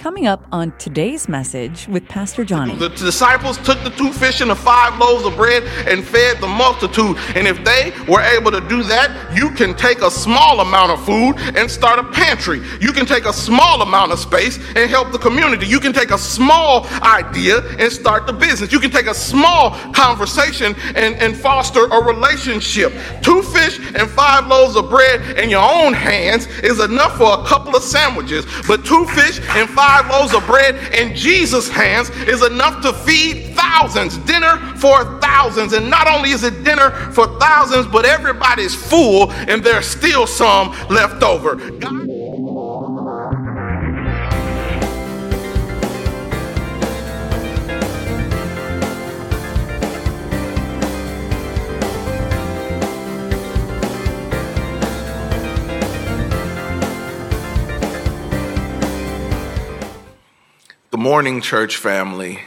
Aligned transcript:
Coming 0.00 0.26
up 0.26 0.46
on 0.50 0.72
today's 0.78 1.28
message 1.28 1.86
with 1.86 2.08
Pastor 2.08 2.42
Johnny. 2.42 2.74
The 2.74 2.88
disciples 2.88 3.58
took 3.58 3.84
the 3.84 3.90
two 3.90 4.14
fish 4.14 4.40
and 4.40 4.50
the 4.50 4.56
five 4.56 4.98
loaves 4.98 5.26
of 5.26 5.36
bread 5.36 5.62
and 5.86 6.02
fed 6.02 6.40
the 6.40 6.46
multitude. 6.46 7.18
And 7.36 7.46
if 7.46 7.62
they 7.64 7.92
were 8.08 8.22
able 8.22 8.50
to 8.50 8.66
do 8.66 8.82
that, 8.84 9.36
you 9.36 9.50
can 9.50 9.74
take 9.74 10.00
a 10.00 10.10
small 10.10 10.60
amount 10.60 10.90
of 10.90 11.04
food 11.04 11.34
and 11.54 11.70
start 11.70 11.98
a 11.98 12.04
pantry. 12.04 12.62
You 12.80 12.92
can 12.92 13.04
take 13.04 13.26
a 13.26 13.32
small 13.34 13.82
amount 13.82 14.10
of 14.12 14.18
space 14.18 14.56
and 14.74 14.88
help 14.88 15.12
the 15.12 15.18
community. 15.18 15.66
You 15.66 15.80
can 15.80 15.92
take 15.92 16.12
a 16.12 16.18
small 16.18 16.86
idea 17.02 17.60
and 17.78 17.92
start 17.92 18.26
the 18.26 18.32
business. 18.32 18.72
You 18.72 18.80
can 18.80 18.90
take 18.90 19.06
a 19.06 19.14
small 19.14 19.72
conversation 19.92 20.74
and, 20.94 21.14
and 21.16 21.36
foster 21.36 21.84
a 21.84 22.02
relationship. 22.02 22.94
Two 23.20 23.42
fish 23.42 23.78
and 23.94 24.08
five 24.08 24.46
loaves 24.46 24.76
of 24.76 24.88
bread 24.88 25.38
in 25.38 25.50
your 25.50 25.70
own 25.70 25.92
hands 25.92 26.46
is 26.64 26.80
enough 26.80 27.18
for 27.18 27.38
a 27.38 27.44
couple 27.44 27.76
of 27.76 27.82
sandwiches. 27.82 28.46
But 28.66 28.86
two 28.86 29.04
fish 29.04 29.40
and 29.50 29.68
five 29.68 29.89
five 29.90 30.08
loaves 30.08 30.32
of 30.34 30.46
bread 30.46 30.76
in 30.94 31.16
Jesus' 31.16 31.68
hands 31.68 32.10
is 32.28 32.44
enough 32.46 32.80
to 32.80 32.92
feed 32.92 33.52
thousands, 33.56 34.18
dinner 34.18 34.56
for 34.76 35.18
thousands. 35.20 35.72
And 35.72 35.90
not 35.90 36.06
only 36.06 36.30
is 36.30 36.44
it 36.44 36.62
dinner 36.62 36.90
for 37.10 37.26
thousands, 37.40 37.88
but 37.88 38.04
everybody's 38.04 38.72
full 38.72 39.32
and 39.32 39.64
there's 39.64 39.86
still 39.86 40.28
some 40.28 40.70
left 40.88 41.24
over. 41.24 41.56
God- 41.56 42.19
Morning, 61.00 61.40
church 61.40 61.78
family. 61.78 62.40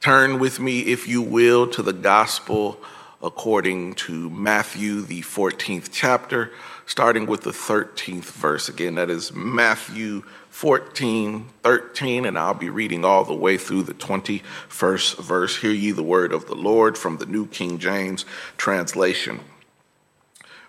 Turn 0.00 0.38
with 0.38 0.60
me, 0.60 0.82
if 0.82 1.08
you 1.08 1.20
will, 1.20 1.66
to 1.70 1.82
the 1.82 1.92
gospel 1.92 2.80
according 3.20 3.94
to 3.94 4.30
Matthew, 4.30 5.00
the 5.00 5.22
14th 5.22 5.88
chapter, 5.90 6.52
starting 6.86 7.26
with 7.26 7.40
the 7.40 7.50
13th 7.50 8.26
verse. 8.26 8.68
Again, 8.68 8.94
that 8.94 9.10
is 9.10 9.32
Matthew 9.32 10.22
14, 10.50 11.48
13, 11.64 12.26
and 12.26 12.38
I'll 12.38 12.54
be 12.54 12.70
reading 12.70 13.04
all 13.04 13.24
the 13.24 13.34
way 13.34 13.58
through 13.58 13.82
the 13.82 13.94
21st 13.94 15.20
verse. 15.20 15.56
Hear 15.56 15.72
ye 15.72 15.90
the 15.90 16.04
word 16.04 16.32
of 16.32 16.46
the 16.46 16.54
Lord 16.54 16.96
from 16.96 17.16
the 17.16 17.26
New 17.26 17.48
King 17.48 17.80
James 17.80 18.24
translation. 18.56 19.40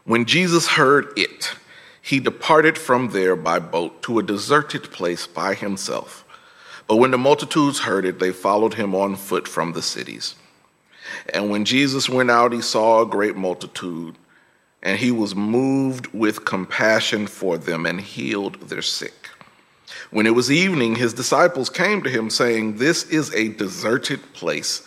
When 0.06 0.26
Jesus 0.26 0.70
heard 0.70 1.14
it, 1.16 1.52
he 2.02 2.20
departed 2.20 2.80
from 2.80 3.12
there 3.12 3.36
by 3.36 3.60
boat 3.60 4.02
to 4.02 4.18
a 4.18 4.24
deserted 4.24 4.92
place 4.92 5.28
by 5.28 5.54
himself. 5.54 6.25
But 6.88 6.98
when 6.98 7.12
the 7.12 7.18
multitudes 7.18 7.80
heard 7.80 8.06
it, 8.06 8.20
they 8.20 8.32
followed 8.32 8.76
him 8.76 8.94
on 8.94 9.16
foot 9.16 9.48
from 9.48 9.74
the 9.74 9.82
cities. 9.82 10.36
And 11.34 11.50
when 11.50 11.66
Jesus 11.66 12.10
went 12.10 12.32
out, 12.32 12.54
he 12.54 12.62
saw 12.62 13.02
a 13.02 13.08
great 13.08 13.36
multitude, 13.36 14.16
and 14.84 15.00
he 15.00 15.12
was 15.12 15.36
moved 15.36 16.08
with 16.14 16.46
compassion 16.46 17.28
for 17.28 17.58
them 17.58 17.86
and 17.86 18.00
healed 18.00 18.70
their 18.70 18.82
sick. 18.82 19.30
When 20.12 20.28
it 20.28 20.36
was 20.36 20.52
evening, 20.52 20.96
his 20.96 21.14
disciples 21.14 21.70
came 21.70 22.04
to 22.04 22.10
him, 22.10 22.30
saying, 22.30 22.78
This 22.78 23.04
is 23.10 23.34
a 23.34 23.50
deserted 23.50 24.34
place, 24.34 24.86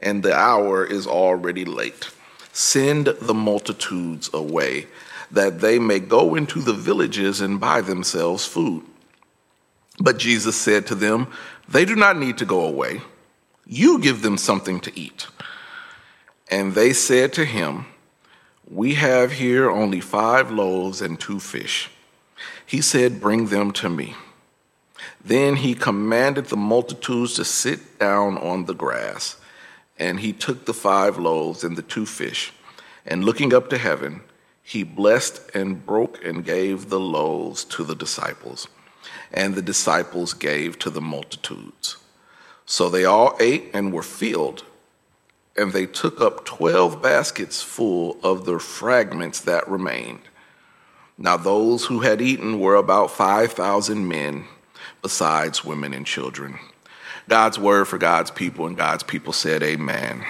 and 0.00 0.22
the 0.22 0.34
hour 0.34 0.84
is 0.84 1.06
already 1.06 1.64
late. 1.64 2.10
Send 2.52 3.06
the 3.06 3.34
multitudes 3.34 4.30
away, 4.32 4.86
that 5.30 5.60
they 5.60 5.78
may 5.78 6.00
go 6.00 6.34
into 6.34 6.60
the 6.60 6.72
villages 6.72 7.40
and 7.40 7.60
buy 7.60 7.80
themselves 7.80 8.44
food. 8.44 8.84
But 10.00 10.18
Jesus 10.18 10.56
said 10.56 10.86
to 10.86 10.94
them, 10.94 11.28
They 11.68 11.84
do 11.84 11.94
not 11.94 12.16
need 12.16 12.38
to 12.38 12.46
go 12.46 12.64
away. 12.64 13.02
You 13.66 14.00
give 14.00 14.22
them 14.22 14.38
something 14.38 14.80
to 14.80 14.98
eat. 14.98 15.26
And 16.50 16.74
they 16.74 16.94
said 16.94 17.34
to 17.34 17.44
him, 17.44 17.84
We 18.68 18.94
have 18.94 19.32
here 19.32 19.70
only 19.70 20.00
five 20.00 20.50
loaves 20.50 21.02
and 21.02 21.20
two 21.20 21.38
fish. 21.38 21.90
He 22.64 22.80
said, 22.80 23.20
Bring 23.20 23.46
them 23.46 23.72
to 23.72 23.90
me. 23.90 24.14
Then 25.22 25.56
he 25.56 25.74
commanded 25.74 26.46
the 26.46 26.56
multitudes 26.56 27.34
to 27.34 27.44
sit 27.44 27.98
down 27.98 28.38
on 28.38 28.64
the 28.64 28.74
grass. 28.74 29.36
And 29.98 30.20
he 30.20 30.32
took 30.32 30.64
the 30.64 30.74
five 30.74 31.18
loaves 31.18 31.62
and 31.62 31.76
the 31.76 31.82
two 31.82 32.06
fish, 32.06 32.54
and 33.04 33.22
looking 33.22 33.52
up 33.52 33.68
to 33.68 33.76
heaven, 33.76 34.22
he 34.62 34.82
blessed 34.82 35.42
and 35.52 35.84
broke 35.84 36.24
and 36.24 36.42
gave 36.42 36.88
the 36.88 36.98
loaves 36.98 37.64
to 37.64 37.84
the 37.84 37.94
disciples 37.94 38.66
and 39.32 39.54
the 39.54 39.62
disciples 39.62 40.34
gave 40.34 40.78
to 40.78 40.90
the 40.90 41.00
multitudes. 41.00 41.96
So 42.66 42.88
they 42.88 43.04
all 43.04 43.36
ate 43.40 43.70
and 43.74 43.92
were 43.92 44.02
filled, 44.02 44.64
and 45.56 45.72
they 45.72 45.86
took 45.86 46.20
up 46.20 46.44
twelve 46.44 47.02
baskets 47.02 47.62
full 47.62 48.16
of 48.22 48.44
the 48.44 48.58
fragments 48.58 49.40
that 49.40 49.68
remained. 49.68 50.20
Now 51.18 51.36
those 51.36 51.86
who 51.86 52.00
had 52.00 52.22
eaten 52.22 52.60
were 52.60 52.76
about 52.76 53.10
5,000 53.10 54.08
men, 54.08 54.44
besides 55.02 55.64
women 55.64 55.92
and 55.92 56.06
children. 56.06 56.58
God's 57.28 57.58
word 57.58 57.86
for 57.86 57.98
God's 57.98 58.30
people, 58.30 58.66
and 58.66 58.76
God's 58.76 59.02
people 59.02 59.32
said, 59.32 59.62
Amen. 59.62 60.24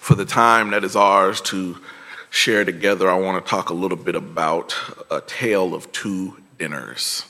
For 0.00 0.14
the 0.14 0.24
time 0.24 0.70
that 0.72 0.84
is 0.84 0.96
ours 0.96 1.40
to 1.42 1.78
share 2.30 2.64
together, 2.64 3.08
I 3.08 3.18
want 3.18 3.44
to 3.44 3.48
talk 3.48 3.70
a 3.70 3.74
little 3.74 3.96
bit 3.96 4.16
about 4.16 4.74
a 5.10 5.20
tale 5.20 5.72
of 5.72 5.90
two 5.92 6.36
dinners 6.58 7.26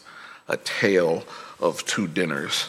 a 0.49 0.57
tale 0.59 1.25
of 1.61 1.85
two 1.87 2.07
dinners. 2.07 2.69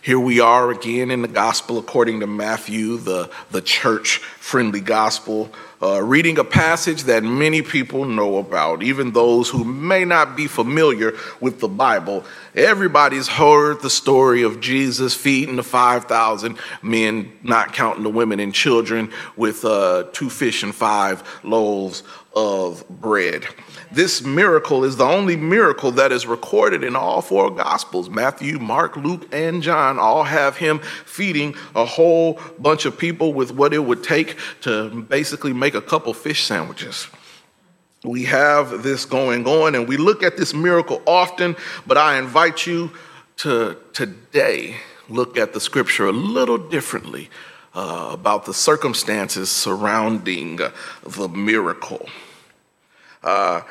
Here 0.00 0.18
we 0.18 0.40
are 0.40 0.70
again 0.70 1.10
in 1.10 1.22
the 1.22 1.28
gospel 1.28 1.76
according 1.76 2.20
to 2.20 2.26
Matthew, 2.26 2.96
the, 2.96 3.30
the 3.50 3.60
church 3.60 4.18
friendly 4.18 4.80
gospel, 4.80 5.52
uh, 5.82 6.00
reading 6.02 6.38
a 6.38 6.44
passage 6.44 7.02
that 7.04 7.22
many 7.22 7.62
people 7.62 8.04
know 8.04 8.38
about, 8.38 8.82
even 8.82 9.10
those 9.10 9.50
who 9.50 9.64
may 9.64 10.04
not 10.04 10.36
be 10.36 10.46
familiar 10.46 11.14
with 11.40 11.60
the 11.60 11.68
Bible. 11.68 12.24
Everybody's 12.54 13.28
heard 13.28 13.82
the 13.82 13.90
story 13.90 14.42
of 14.42 14.60
Jesus 14.60 15.14
feeding 15.14 15.56
the 15.56 15.62
5,000 15.62 16.56
men, 16.80 17.32
not 17.42 17.74
counting 17.74 18.04
the 18.04 18.08
women 18.08 18.40
and 18.40 18.54
children, 18.54 19.12
with 19.36 19.64
uh, 19.64 20.04
two 20.12 20.30
fish 20.30 20.62
and 20.62 20.74
five 20.74 21.22
loaves 21.44 22.02
of 22.34 22.88
bread. 22.88 23.46
This 23.90 24.22
miracle 24.22 24.84
is 24.84 24.96
the 24.96 25.04
only 25.04 25.36
miracle 25.36 25.90
that 25.92 26.12
is 26.12 26.26
recorded 26.26 26.84
in 26.84 26.94
all 26.94 27.22
four 27.22 27.50
Gospels. 27.50 28.10
Matthew, 28.10 28.58
Mark, 28.58 28.96
Luke, 28.96 29.26
and 29.32 29.62
John 29.62 29.98
all 29.98 30.24
have 30.24 30.58
him 30.58 30.80
feeding 31.06 31.54
a 31.74 31.86
whole 31.86 32.38
bunch 32.58 32.84
of 32.84 32.98
people 32.98 33.32
with 33.32 33.50
what 33.52 33.72
it 33.72 33.78
would 33.78 34.04
take 34.04 34.36
to 34.62 35.02
basically 35.02 35.54
make 35.54 35.74
a 35.74 35.80
couple 35.80 36.12
fish 36.12 36.44
sandwiches. 36.44 37.08
We 38.04 38.24
have 38.24 38.82
this 38.82 39.06
going 39.06 39.46
on, 39.46 39.74
and 39.74 39.88
we 39.88 39.96
look 39.96 40.22
at 40.22 40.36
this 40.36 40.52
miracle 40.52 41.02
often, 41.06 41.56
but 41.86 41.96
I 41.96 42.18
invite 42.18 42.66
you 42.66 42.92
to 43.38 43.76
today 43.92 44.76
look 45.08 45.38
at 45.38 45.54
the 45.54 45.60
scripture 45.60 46.06
a 46.06 46.12
little 46.12 46.58
differently 46.58 47.30
uh, 47.74 48.10
about 48.12 48.44
the 48.44 48.54
circumstances 48.54 49.50
surrounding 49.50 50.56
the 50.56 51.28
miracle. 51.28 52.08
Uh, 53.22 53.62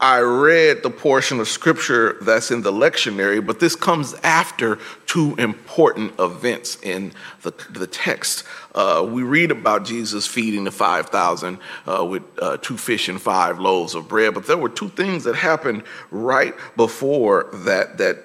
I 0.00 0.20
read 0.20 0.84
the 0.84 0.90
portion 0.90 1.40
of 1.40 1.48
scripture 1.48 2.18
that's 2.22 2.52
in 2.52 2.62
the 2.62 2.70
lectionary, 2.70 3.44
but 3.44 3.58
this 3.58 3.74
comes 3.74 4.14
after 4.22 4.78
two 5.06 5.34
important 5.36 6.12
events 6.20 6.78
in 6.82 7.12
the, 7.42 7.52
the 7.70 7.88
text. 7.88 8.44
Uh, 8.76 9.04
we 9.10 9.24
read 9.24 9.50
about 9.50 9.84
Jesus 9.84 10.24
feeding 10.24 10.62
the 10.62 10.70
5,000 10.70 11.58
uh, 11.86 12.04
with 12.04 12.22
uh, 12.40 12.58
two 12.58 12.76
fish 12.76 13.08
and 13.08 13.20
five 13.20 13.58
loaves 13.58 13.96
of 13.96 14.06
bread, 14.06 14.34
but 14.34 14.46
there 14.46 14.56
were 14.56 14.68
two 14.68 14.88
things 14.88 15.24
that 15.24 15.34
happened 15.34 15.82
right 16.12 16.54
before 16.76 17.48
that, 17.52 17.98
that 17.98 18.24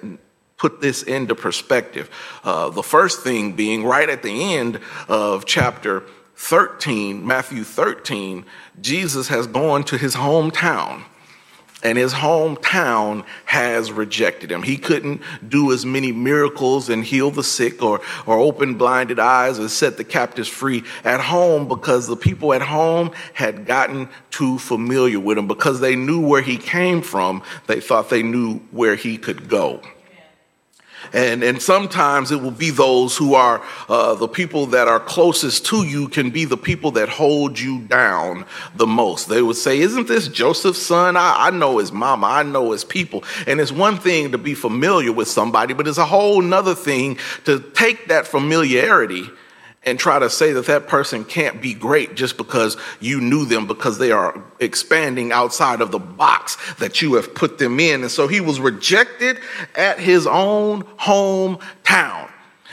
put 0.56 0.80
this 0.80 1.02
into 1.02 1.34
perspective. 1.34 2.08
Uh, 2.44 2.70
the 2.70 2.84
first 2.84 3.24
thing 3.24 3.52
being 3.52 3.82
right 3.82 4.08
at 4.08 4.22
the 4.22 4.54
end 4.54 4.78
of 5.08 5.44
chapter 5.44 6.04
13, 6.36 7.26
Matthew 7.26 7.64
13, 7.64 8.44
Jesus 8.80 9.28
has 9.28 9.46
gone 9.46 9.84
to 9.84 9.96
his 9.96 10.16
hometown 10.16 11.04
and 11.84 11.98
his 11.98 12.14
hometown 12.14 13.24
has 13.44 13.92
rejected 13.92 14.50
him. 14.50 14.62
He 14.62 14.78
couldn't 14.78 15.20
do 15.46 15.70
as 15.70 15.84
many 15.84 16.10
miracles 16.12 16.88
and 16.88 17.04
heal 17.04 17.30
the 17.30 17.44
sick 17.44 17.82
or, 17.82 18.00
or 18.24 18.38
open 18.38 18.76
blinded 18.76 19.18
eyes 19.18 19.60
or 19.60 19.68
set 19.68 19.98
the 19.98 20.04
captives 20.04 20.48
free 20.48 20.82
at 21.04 21.20
home 21.20 21.68
because 21.68 22.06
the 22.06 22.16
people 22.16 22.54
at 22.54 22.62
home 22.62 23.12
had 23.34 23.66
gotten 23.66 24.08
too 24.30 24.58
familiar 24.58 25.20
with 25.20 25.36
him. 25.36 25.46
Because 25.46 25.80
they 25.80 25.94
knew 25.94 26.26
where 26.26 26.42
he 26.42 26.56
came 26.56 27.02
from, 27.02 27.42
they 27.66 27.80
thought 27.80 28.08
they 28.08 28.22
knew 28.22 28.60
where 28.70 28.94
he 28.94 29.18
could 29.18 29.48
go. 29.48 29.82
And, 31.14 31.44
and 31.44 31.62
sometimes 31.62 32.32
it 32.32 32.42
will 32.42 32.50
be 32.50 32.70
those 32.70 33.16
who 33.16 33.34
are 33.34 33.62
uh, 33.88 34.14
the 34.16 34.26
people 34.26 34.66
that 34.66 34.88
are 34.88 34.98
closest 34.98 35.64
to 35.66 35.86
you 35.86 36.08
can 36.08 36.30
be 36.30 36.44
the 36.44 36.56
people 36.56 36.90
that 36.92 37.08
hold 37.08 37.58
you 37.58 37.82
down 37.82 38.44
the 38.74 38.86
most. 38.86 39.28
They 39.28 39.40
would 39.40 39.56
say, 39.56 39.78
Isn't 39.78 40.08
this 40.08 40.26
Joseph's 40.26 40.82
son? 40.82 41.16
I, 41.16 41.46
I 41.46 41.50
know 41.50 41.78
his 41.78 41.92
mama, 41.92 42.26
I 42.26 42.42
know 42.42 42.72
his 42.72 42.84
people. 42.84 43.22
And 43.46 43.60
it's 43.60 43.70
one 43.70 43.96
thing 43.96 44.32
to 44.32 44.38
be 44.38 44.54
familiar 44.54 45.12
with 45.12 45.28
somebody, 45.28 45.72
but 45.72 45.86
it's 45.86 45.98
a 45.98 46.04
whole 46.04 46.42
nother 46.42 46.74
thing 46.74 47.16
to 47.44 47.60
take 47.60 48.08
that 48.08 48.26
familiarity 48.26 49.30
and 49.86 49.98
try 49.98 50.18
to 50.18 50.30
say 50.30 50.52
that 50.52 50.66
that 50.66 50.88
person 50.88 51.24
can't 51.24 51.60
be 51.60 51.74
great 51.74 52.14
just 52.14 52.36
because 52.36 52.76
you 53.00 53.20
knew 53.20 53.44
them 53.44 53.66
because 53.66 53.98
they 53.98 54.12
are 54.12 54.40
expanding 54.60 55.32
outside 55.32 55.80
of 55.80 55.90
the 55.90 55.98
box 55.98 56.56
that 56.74 57.02
you 57.02 57.14
have 57.14 57.34
put 57.34 57.58
them 57.58 57.78
in. 57.80 58.02
And 58.02 58.10
so 58.10 58.28
he 58.28 58.40
was 58.40 58.60
rejected 58.60 59.38
at 59.74 59.98
his 59.98 60.26
own 60.26 60.82
hometown. 60.98 62.30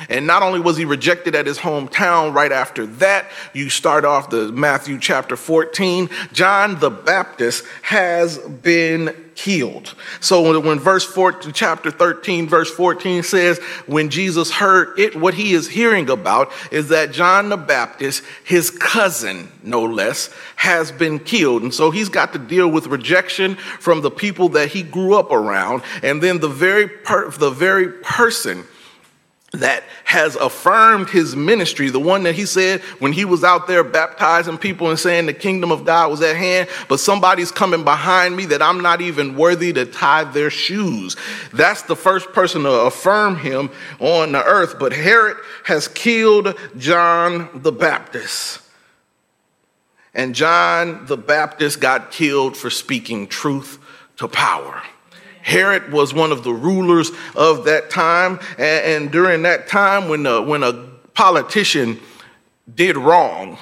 And 0.09 0.27
not 0.27 0.43
only 0.43 0.59
was 0.59 0.77
he 0.77 0.85
rejected 0.85 1.35
at 1.35 1.45
his 1.45 1.57
hometown, 1.57 2.33
right 2.33 2.51
after 2.51 2.85
that, 2.85 3.29
you 3.53 3.69
start 3.69 4.05
off 4.05 4.29
the 4.29 4.51
Matthew 4.51 4.99
chapter 4.99 5.35
14. 5.35 6.09
John 6.33 6.79
the 6.79 6.89
Baptist 6.89 7.65
has 7.81 8.37
been 8.37 9.15
killed. 9.35 9.95
So 10.19 10.41
when, 10.41 10.65
when 10.65 10.79
verse 10.79 11.05
4, 11.05 11.33
chapter 11.53 11.89
13, 11.89 12.47
verse 12.47 12.69
14 12.69 13.23
says, 13.23 13.59
when 13.87 14.09
Jesus 14.09 14.51
heard 14.51 14.99
it, 14.99 15.15
what 15.15 15.33
he 15.33 15.53
is 15.53 15.67
hearing 15.67 16.09
about 16.09 16.51
is 16.71 16.89
that 16.89 17.11
John 17.11 17.49
the 17.49 17.57
Baptist, 17.57 18.23
his 18.43 18.69
cousin, 18.69 19.51
no 19.63 19.83
less, 19.83 20.33
has 20.57 20.91
been 20.91 21.19
killed. 21.19 21.63
And 21.63 21.73
so 21.73 21.91
he's 21.91 22.09
got 22.09 22.33
to 22.33 22.39
deal 22.39 22.69
with 22.69 22.87
rejection 22.87 23.55
from 23.55 24.01
the 24.01 24.11
people 24.11 24.49
that 24.49 24.69
he 24.69 24.83
grew 24.83 25.15
up 25.15 25.31
around. 25.31 25.81
And 26.03 26.21
then 26.21 26.39
the 26.39 26.49
very, 26.49 26.87
per, 26.87 27.31
the 27.31 27.51
very 27.51 27.89
person 27.89 28.65
that 29.53 29.83
has 30.05 30.37
affirmed 30.37 31.09
his 31.09 31.35
ministry, 31.35 31.89
the 31.89 31.99
one 31.99 32.23
that 32.23 32.35
he 32.35 32.45
said 32.45 32.79
when 32.99 33.11
he 33.11 33.25
was 33.25 33.43
out 33.43 33.67
there 33.67 33.83
baptizing 33.83 34.57
people 34.57 34.89
and 34.89 34.97
saying 34.97 35.25
the 35.25 35.33
kingdom 35.33 35.71
of 35.71 35.83
God 35.83 36.09
was 36.09 36.21
at 36.21 36.37
hand, 36.37 36.69
but 36.87 37.01
somebody's 37.01 37.51
coming 37.51 37.83
behind 37.83 38.35
me 38.35 38.45
that 38.45 38.61
I'm 38.61 38.79
not 38.79 39.01
even 39.01 39.35
worthy 39.35 39.73
to 39.73 39.85
tie 39.85 40.23
their 40.23 40.49
shoes. 40.49 41.17
That's 41.51 41.81
the 41.81 41.97
first 41.97 42.31
person 42.31 42.63
to 42.63 42.71
affirm 42.71 43.37
him 43.37 43.69
on 43.99 44.31
the 44.31 44.43
earth. 44.43 44.79
But 44.79 44.93
Herod 44.93 45.37
has 45.65 45.89
killed 45.89 46.57
John 46.77 47.49
the 47.53 47.73
Baptist. 47.73 48.61
And 50.13 50.33
John 50.33 51.05
the 51.07 51.17
Baptist 51.17 51.81
got 51.81 52.11
killed 52.11 52.55
for 52.55 52.69
speaking 52.69 53.27
truth 53.27 53.79
to 54.17 54.29
power. 54.29 54.81
Herod 55.41 55.91
was 55.91 56.13
one 56.13 56.31
of 56.31 56.43
the 56.43 56.53
rulers 56.53 57.11
of 57.35 57.65
that 57.65 57.89
time. 57.89 58.39
And, 58.57 59.03
and 59.03 59.11
during 59.11 59.43
that 59.43 59.67
time, 59.67 60.07
when, 60.09 60.25
a, 60.25 60.41
when 60.41 60.63
a 60.63 60.73
politician 61.13 61.99
did 62.73 62.97
wrong, 62.97 63.57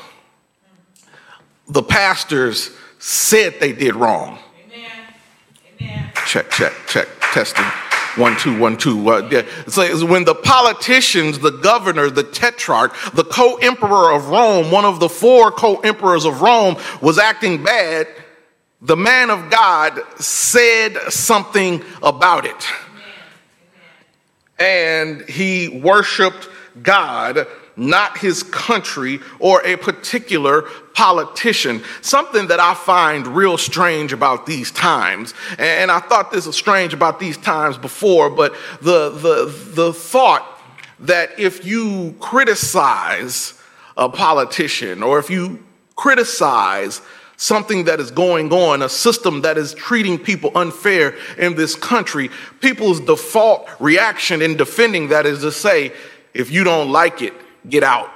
the 1.68 1.84
pastors 1.84 2.72
said 3.00 3.56
they 3.60 3.74
did 3.74 3.96
wrong. 3.96 4.40
Amen. 4.66 4.92
Amen. 5.80 6.12
Check, 6.26 6.50
check, 6.52 6.74
check, 6.88 7.08
testing. 7.32 7.66
One, 8.16 8.36
two, 8.38 8.58
one, 8.60 8.76
two. 8.76 9.08
Uh, 9.10 9.30
yeah. 9.32 9.44
So 9.68 10.06
when 10.06 10.26
the 10.26 10.36
politicians, 10.36 11.40
the 11.40 11.52
governor, 11.52 12.10
the 12.10 12.24
tetrarch, 12.24 12.94
the 13.14 13.24
co 13.24 13.56
emperor 13.58 14.12
of 14.12 14.28
Rome, 14.30 14.72
one 14.72 14.84
of 14.84 15.00
the 15.00 15.08
four 15.08 15.52
co 15.52 15.78
emperors 15.78 16.26
of 16.26 16.42
Rome, 16.42 16.76
was 17.02 17.18
acting 17.18 17.64
bad, 17.64 18.08
the 18.82 18.96
man 18.96 19.30
of 19.30 19.50
God 19.50 20.00
said 20.20 20.98
something 21.10 21.84
about 22.02 22.46
it. 22.46 22.68
And 24.58 25.22
he 25.30 25.68
worshiped 25.70 26.50
God, 26.82 27.48
not 27.76 28.18
his 28.18 28.44
country 28.44 29.20
or 29.40 29.66
a 29.66 29.76
particular 29.76 30.64
politician. 30.94 31.82
Something 32.02 32.48
that 32.48 32.60
I 32.60 32.74
find 32.74 33.28
real 33.28 33.58
strange 33.58 34.14
about 34.14 34.46
these 34.46 34.72
times. 34.72 35.34
And 35.58 35.92
I 35.92 36.00
thought 36.00 36.32
this 36.32 36.46
was 36.46 36.56
strange 36.56 36.94
about 36.94 37.20
these 37.20 37.38
times 37.38 37.78
before, 37.78 38.30
but 38.30 38.54
the, 38.82 39.10
the, 39.10 39.46
the 39.74 39.94
thought 39.94 40.46
that 41.00 41.38
if 41.40 41.66
you 41.66 42.16
criticize 42.20 43.62
a 43.98 44.08
politician 44.08 45.04
or 45.04 45.20
if 45.20 45.30
you 45.30 45.64
criticize 45.96 47.02
something 47.40 47.86
that 47.86 48.02
is 48.02 48.12
going 48.12 48.52
on, 48.52 48.82
a 48.82 48.90
system 48.90 49.42
that 49.42 49.58
is 49.58 49.74
treating 49.74 50.20
people 50.20 50.52
unfair 50.56 51.16
in 51.38 51.56
this 51.56 51.74
country, 51.74 52.30
people's 52.60 53.00
default 53.00 53.68
reaction 53.80 54.42
in 54.42 54.58
defending 54.58 55.08
that 55.08 55.26
is 55.26 55.40
to 55.40 55.52
say, 55.52 55.94
if 56.34 56.52
you 56.52 56.66
don't 56.66 56.92
like 56.92 57.22
it, 57.22 57.34
get 57.68 57.82
out. 57.82 58.10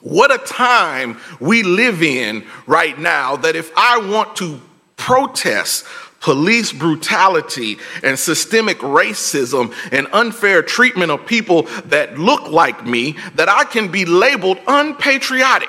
What 0.00 0.32
a 0.32 0.38
time 0.38 1.20
we 1.40 1.62
live 1.62 2.02
in 2.02 2.44
right 2.66 2.98
now 2.98 3.36
that 3.36 3.54
if 3.54 3.70
I 3.76 3.98
want 3.98 4.36
to 4.36 4.60
protest 4.96 5.84
police 6.20 6.72
brutality 6.72 7.76
and 8.02 8.18
systemic 8.18 8.78
racism 8.78 9.74
and 9.92 10.06
unfair 10.10 10.62
treatment 10.62 11.10
of 11.10 11.26
people 11.26 11.64
that 11.84 12.18
look 12.18 12.48
like 12.48 12.86
me, 12.86 13.18
that 13.34 13.50
I 13.50 13.64
can 13.64 13.88
be 13.88 14.06
labeled 14.06 14.58
unpatriotic 14.66 15.68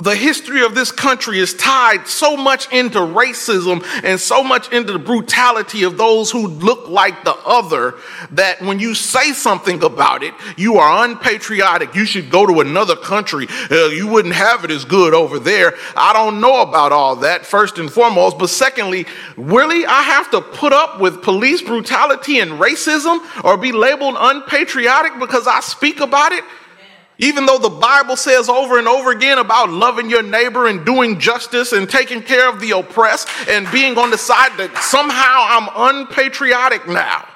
the 0.00 0.16
history 0.16 0.64
of 0.64 0.74
this 0.74 0.90
country 0.90 1.38
is 1.38 1.52
tied 1.52 2.08
so 2.08 2.34
much 2.34 2.72
into 2.72 2.98
racism 2.98 3.84
and 4.02 4.18
so 4.18 4.42
much 4.42 4.72
into 4.72 4.94
the 4.94 4.98
brutality 4.98 5.82
of 5.82 5.98
those 5.98 6.30
who 6.30 6.48
look 6.48 6.88
like 6.88 7.24
the 7.24 7.34
other 7.44 7.96
that 8.30 8.62
when 8.62 8.78
you 8.78 8.94
say 8.94 9.34
something 9.34 9.84
about 9.84 10.22
it, 10.22 10.32
you 10.56 10.78
are 10.78 11.04
unpatriotic. 11.04 11.94
You 11.94 12.06
should 12.06 12.30
go 12.30 12.46
to 12.46 12.60
another 12.60 12.96
country. 12.96 13.46
Uh, 13.70 13.88
you 13.88 14.08
wouldn't 14.08 14.34
have 14.34 14.64
it 14.64 14.70
as 14.70 14.86
good 14.86 15.12
over 15.12 15.38
there. 15.38 15.74
I 15.94 16.14
don't 16.14 16.40
know 16.40 16.62
about 16.62 16.92
all 16.92 17.16
that, 17.16 17.44
first 17.44 17.78
and 17.78 17.92
foremost. 17.92 18.38
But 18.38 18.48
secondly, 18.48 19.04
really, 19.36 19.84
I 19.84 20.02
have 20.04 20.30
to 20.30 20.40
put 20.40 20.72
up 20.72 21.00
with 21.00 21.22
police 21.22 21.60
brutality 21.60 22.38
and 22.38 22.52
racism 22.52 23.20
or 23.44 23.58
be 23.58 23.72
labeled 23.72 24.16
unpatriotic 24.18 25.18
because 25.18 25.46
I 25.46 25.60
speak 25.60 26.00
about 26.00 26.32
it? 26.32 26.44
Even 27.18 27.46
though 27.46 27.58
the 27.58 27.68
Bible 27.68 28.16
says 28.16 28.48
over 28.48 28.78
and 28.78 28.88
over 28.88 29.10
again 29.10 29.38
about 29.38 29.70
loving 29.70 30.10
your 30.10 30.22
neighbor 30.22 30.66
and 30.66 30.84
doing 30.84 31.20
justice 31.20 31.72
and 31.72 31.88
taking 31.88 32.22
care 32.22 32.48
of 32.48 32.58
the 32.58 32.72
oppressed 32.72 33.28
and 33.48 33.70
being 33.70 33.96
on 33.98 34.10
the 34.10 34.18
side 34.18 34.56
that 34.56 34.76
somehow 34.78 35.44
I'm 35.46 36.00
unpatriotic 36.00 36.88
now. 36.88 37.28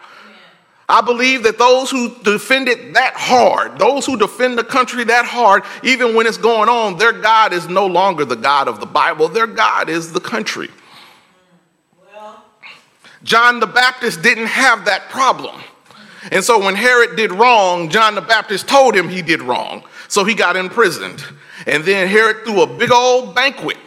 I 0.89 1.01
believe 1.01 1.43
that 1.43 1.59
those 1.59 1.91
who 1.91 2.15
defend 2.23 2.69
it 2.69 2.95
that 2.95 3.15
hard, 3.17 3.79
those 3.79 4.07
who 4.07 4.17
defend 4.17 4.57
the 4.57 4.65
country 4.65 5.03
that 5.05 5.25
hard, 5.25 5.65
even 5.83 6.15
when 6.15 6.27
it's 6.27 6.39
going 6.39 6.69
on, 6.69 6.97
their 6.97 7.13
God 7.13 7.53
is 7.53 7.69
no 7.69 7.87
longer 7.87 8.25
the 8.25 8.37
God 8.37 8.69
of 8.69 8.79
the 8.79 8.87
Bible. 8.87 9.29
Their 9.29 9.49
God 9.49 9.89
is 9.89 10.13
the 10.13 10.21
country. 10.21 10.71
Well. 12.01 12.45
John 13.25 13.59
the 13.59 13.67
Baptist 13.67 14.23
didn't 14.23 14.47
have 14.47 14.85
that 14.85 15.09
problem. 15.11 15.61
And 16.33 16.45
so 16.45 16.59
when 16.59 16.75
Herod 16.75 17.17
did 17.17 17.33
wrong, 17.33 17.89
John 17.89 18.15
the 18.15 18.21
Baptist 18.21 18.69
told 18.69 18.95
him 18.95 19.09
he 19.09 19.23
did 19.23 19.43
wrong. 19.43 19.85
So 20.09 20.25
he 20.25 20.35
got 20.35 20.57
imprisoned. 20.57 21.25
And 21.67 21.85
then 21.85 22.09
Herod 22.09 22.45
threw 22.45 22.63
a 22.63 22.67
big 22.67 22.93
old 22.93 23.35
banquet. 23.35 23.79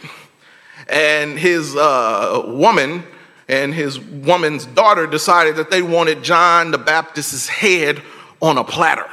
And 0.88 1.38
his 1.38 1.76
uh, 1.76 2.42
woman 2.46 3.04
and 3.48 3.74
his 3.74 3.98
woman's 3.98 4.64
daughter 4.66 5.06
decided 5.06 5.56
that 5.56 5.70
they 5.70 5.82
wanted 5.82 6.22
John 6.22 6.70
the 6.70 6.78
Baptist's 6.78 7.48
head 7.48 8.00
on 8.40 8.58
a 8.58 8.64
platter 8.64 9.06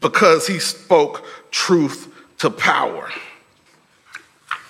because 0.00 0.46
he 0.46 0.58
spoke 0.58 1.24
truth 1.50 2.12
to 2.38 2.50
power. 2.50 3.10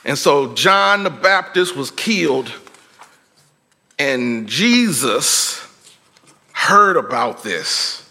And 0.04 0.16
so 0.16 0.54
John 0.54 1.02
the 1.02 1.11
Baptist 1.11 1.75
was 1.75 1.90
killed, 1.90 2.52
and 3.99 4.47
Jesus 4.47 5.63
heard 6.54 6.96
about 6.96 7.42
this. 7.42 8.08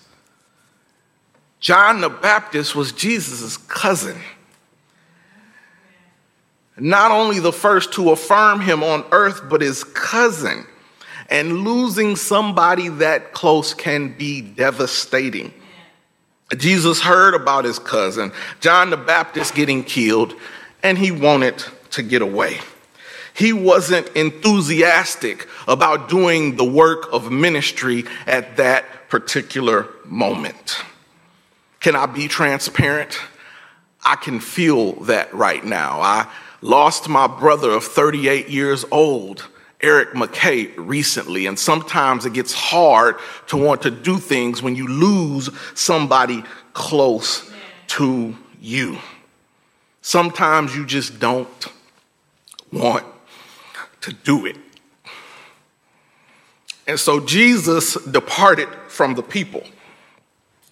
John 1.59 2.01
the 2.01 2.09
Baptist 2.09 2.75
was 2.75 2.91
Jesus' 2.91 3.57
cousin. 3.57 4.19
Not 6.77 7.11
only 7.11 7.39
the 7.39 7.53
first 7.53 7.93
to 7.93 8.11
affirm 8.11 8.59
him 8.59 8.83
on 8.83 9.05
earth, 9.11 9.43
but 9.49 9.61
his 9.61 9.83
cousin. 9.83 10.67
And 11.29 11.61
losing 11.61 12.15
somebody 12.15 12.89
that 12.89 13.33
close 13.33 13.73
can 13.73 14.15
be 14.17 14.41
devastating. 14.41 15.53
Jesus 16.57 16.99
heard 16.99 17.33
about 17.33 17.65
his 17.65 17.79
cousin, 17.79 18.31
John 18.59 18.89
the 18.89 18.97
Baptist, 18.97 19.55
getting 19.55 19.83
killed, 19.83 20.35
and 20.83 20.97
he 20.97 21.09
wanted 21.09 21.63
to 21.91 22.03
get 22.03 22.21
away. 22.21 22.59
He 23.33 23.51
wasn't 23.51 24.07
enthusiastic 24.09 25.47
about 25.67 26.09
doing 26.09 26.55
the 26.55 26.63
work 26.63 27.11
of 27.11 27.31
ministry 27.31 28.05
at 28.27 28.57
that 28.57 29.09
particular 29.09 29.87
moment. 30.05 30.77
Can 31.79 31.95
I 31.95 32.05
be 32.05 32.27
transparent? 32.27 33.19
I 34.05 34.15
can 34.15 34.39
feel 34.39 34.93
that 35.03 35.33
right 35.33 35.63
now. 35.63 35.99
I 36.01 36.31
lost 36.61 37.09
my 37.09 37.27
brother 37.27 37.71
of 37.71 37.83
38 37.83 38.49
years 38.49 38.85
old 38.91 39.47
Eric 39.83 40.11
McKay, 40.13 40.71
recently, 40.77 41.45
and 41.45 41.59
sometimes 41.59 42.25
it 42.25 42.31
gets 42.31 42.53
hard 42.53 43.17
to 43.47 43.57
want 43.57 43.81
to 43.81 43.91
do 43.91 44.17
things 44.17 44.63
when 44.63 44.77
you 44.77 44.87
lose 44.87 45.49
somebody 45.75 46.41
close 46.71 47.51
to 47.87 48.33
you. 48.61 48.97
Sometimes 50.01 50.73
you 50.73 50.85
just 50.85 51.19
don't 51.19 51.67
want 52.71 53.05
to 54.03 54.13
do 54.13 54.45
it. 54.45 54.57
And 56.87 56.99
so 56.99 57.19
Jesus 57.19 57.95
departed 58.03 58.67
from 58.87 59.15
the 59.15 59.23
people 59.23 59.63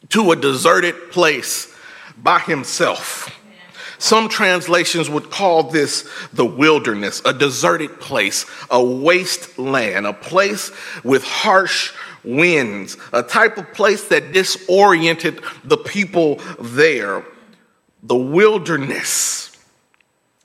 to 0.10 0.32
a 0.32 0.36
deserted 0.36 1.12
place 1.12 1.74
by 2.18 2.40
himself. 2.40 3.38
Some 3.98 4.30
translations 4.30 5.10
would 5.10 5.30
call 5.30 5.64
this 5.64 6.10
the 6.34 6.46
wilderness, 6.46 7.22
a 7.24 7.34
deserted 7.34 8.00
place, 8.00 8.46
a 8.70 8.84
wasteland, 8.84 10.08
a 10.08 10.14
place 10.14 10.72
with 11.04 11.24
harsh 11.24 11.94
winds, 12.24 12.98
a 13.14 13.24
type 13.24 13.58
of 13.58 13.72
place 13.74 14.08
that 14.08 14.34
disoriented 14.34 15.42
the 15.64 15.78
people 15.78 16.42
there. 16.60 17.24
The 18.04 18.16
wilderness. 18.16 19.51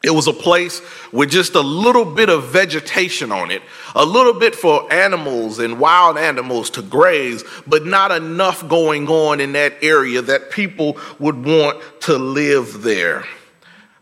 It 0.06 0.14
was 0.14 0.28
a 0.28 0.32
place 0.32 0.80
with 1.10 1.30
just 1.30 1.56
a 1.56 1.60
little 1.60 2.04
bit 2.04 2.28
of 2.28 2.44
vegetation 2.44 3.32
on 3.32 3.50
it, 3.50 3.60
a 3.92 4.04
little 4.04 4.34
bit 4.34 4.54
for 4.54 4.90
animals 4.92 5.58
and 5.58 5.80
wild 5.80 6.16
animals 6.16 6.70
to 6.70 6.82
graze, 6.82 7.42
but 7.66 7.84
not 7.84 8.12
enough 8.12 8.68
going 8.68 9.08
on 9.08 9.40
in 9.40 9.52
that 9.54 9.74
area 9.82 10.22
that 10.22 10.52
people 10.52 10.96
would 11.18 11.44
want 11.44 11.82
to 12.02 12.16
live 12.18 12.84
there. 12.84 13.24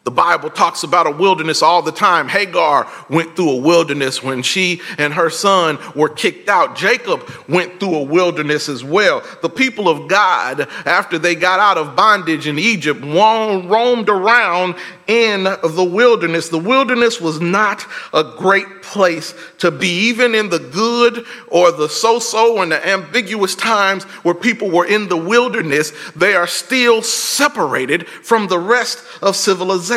The 0.04 0.10
Bible 0.10 0.50
talks 0.50 0.82
about 0.82 1.06
a 1.06 1.10
wilderness 1.10 1.62
all 1.62 1.80
the 1.80 1.90
time. 1.90 2.28
Hagar 2.28 2.86
went 3.08 3.34
through 3.34 3.52
a 3.52 3.56
wilderness 3.56 4.22
when 4.22 4.42
she 4.42 4.82
and 4.98 5.14
her 5.14 5.30
son 5.30 5.78
were 5.96 6.10
kicked 6.10 6.50
out. 6.50 6.76
Jacob 6.76 7.26
went 7.48 7.80
through 7.80 7.96
a 7.96 8.02
wilderness 8.02 8.68
as 8.68 8.84
well. 8.84 9.22
The 9.40 9.48
people 9.48 9.88
of 9.88 10.06
God, 10.06 10.68
after 10.84 11.18
they 11.18 11.34
got 11.34 11.58
out 11.58 11.78
of 11.78 11.96
bondage 11.96 12.46
in 12.46 12.58
Egypt, 12.58 13.02
roamed 13.02 14.10
around 14.10 14.74
in 15.06 15.44
the 15.44 15.88
wilderness. 15.90 16.50
The 16.50 16.58
wilderness 16.58 17.18
was 17.18 17.40
not 17.40 17.86
a 18.12 18.34
great 18.36 18.82
place 18.82 19.34
to 19.58 19.70
be, 19.70 20.08
even 20.08 20.34
in 20.34 20.50
the 20.50 20.58
good 20.58 21.24
or 21.48 21.72
the 21.72 21.88
so 21.88 22.18
so 22.18 22.60
and 22.60 22.72
the 22.72 22.86
ambiguous 22.86 23.54
times 23.54 24.04
where 24.22 24.34
people 24.34 24.70
were 24.70 24.86
in 24.86 25.08
the 25.08 25.16
wilderness, 25.16 25.92
they 26.14 26.34
are 26.34 26.46
still 26.46 27.00
separated 27.00 28.06
from 28.06 28.48
the 28.48 28.58
rest 28.58 29.02
of 29.22 29.34
civilization. 29.34 29.93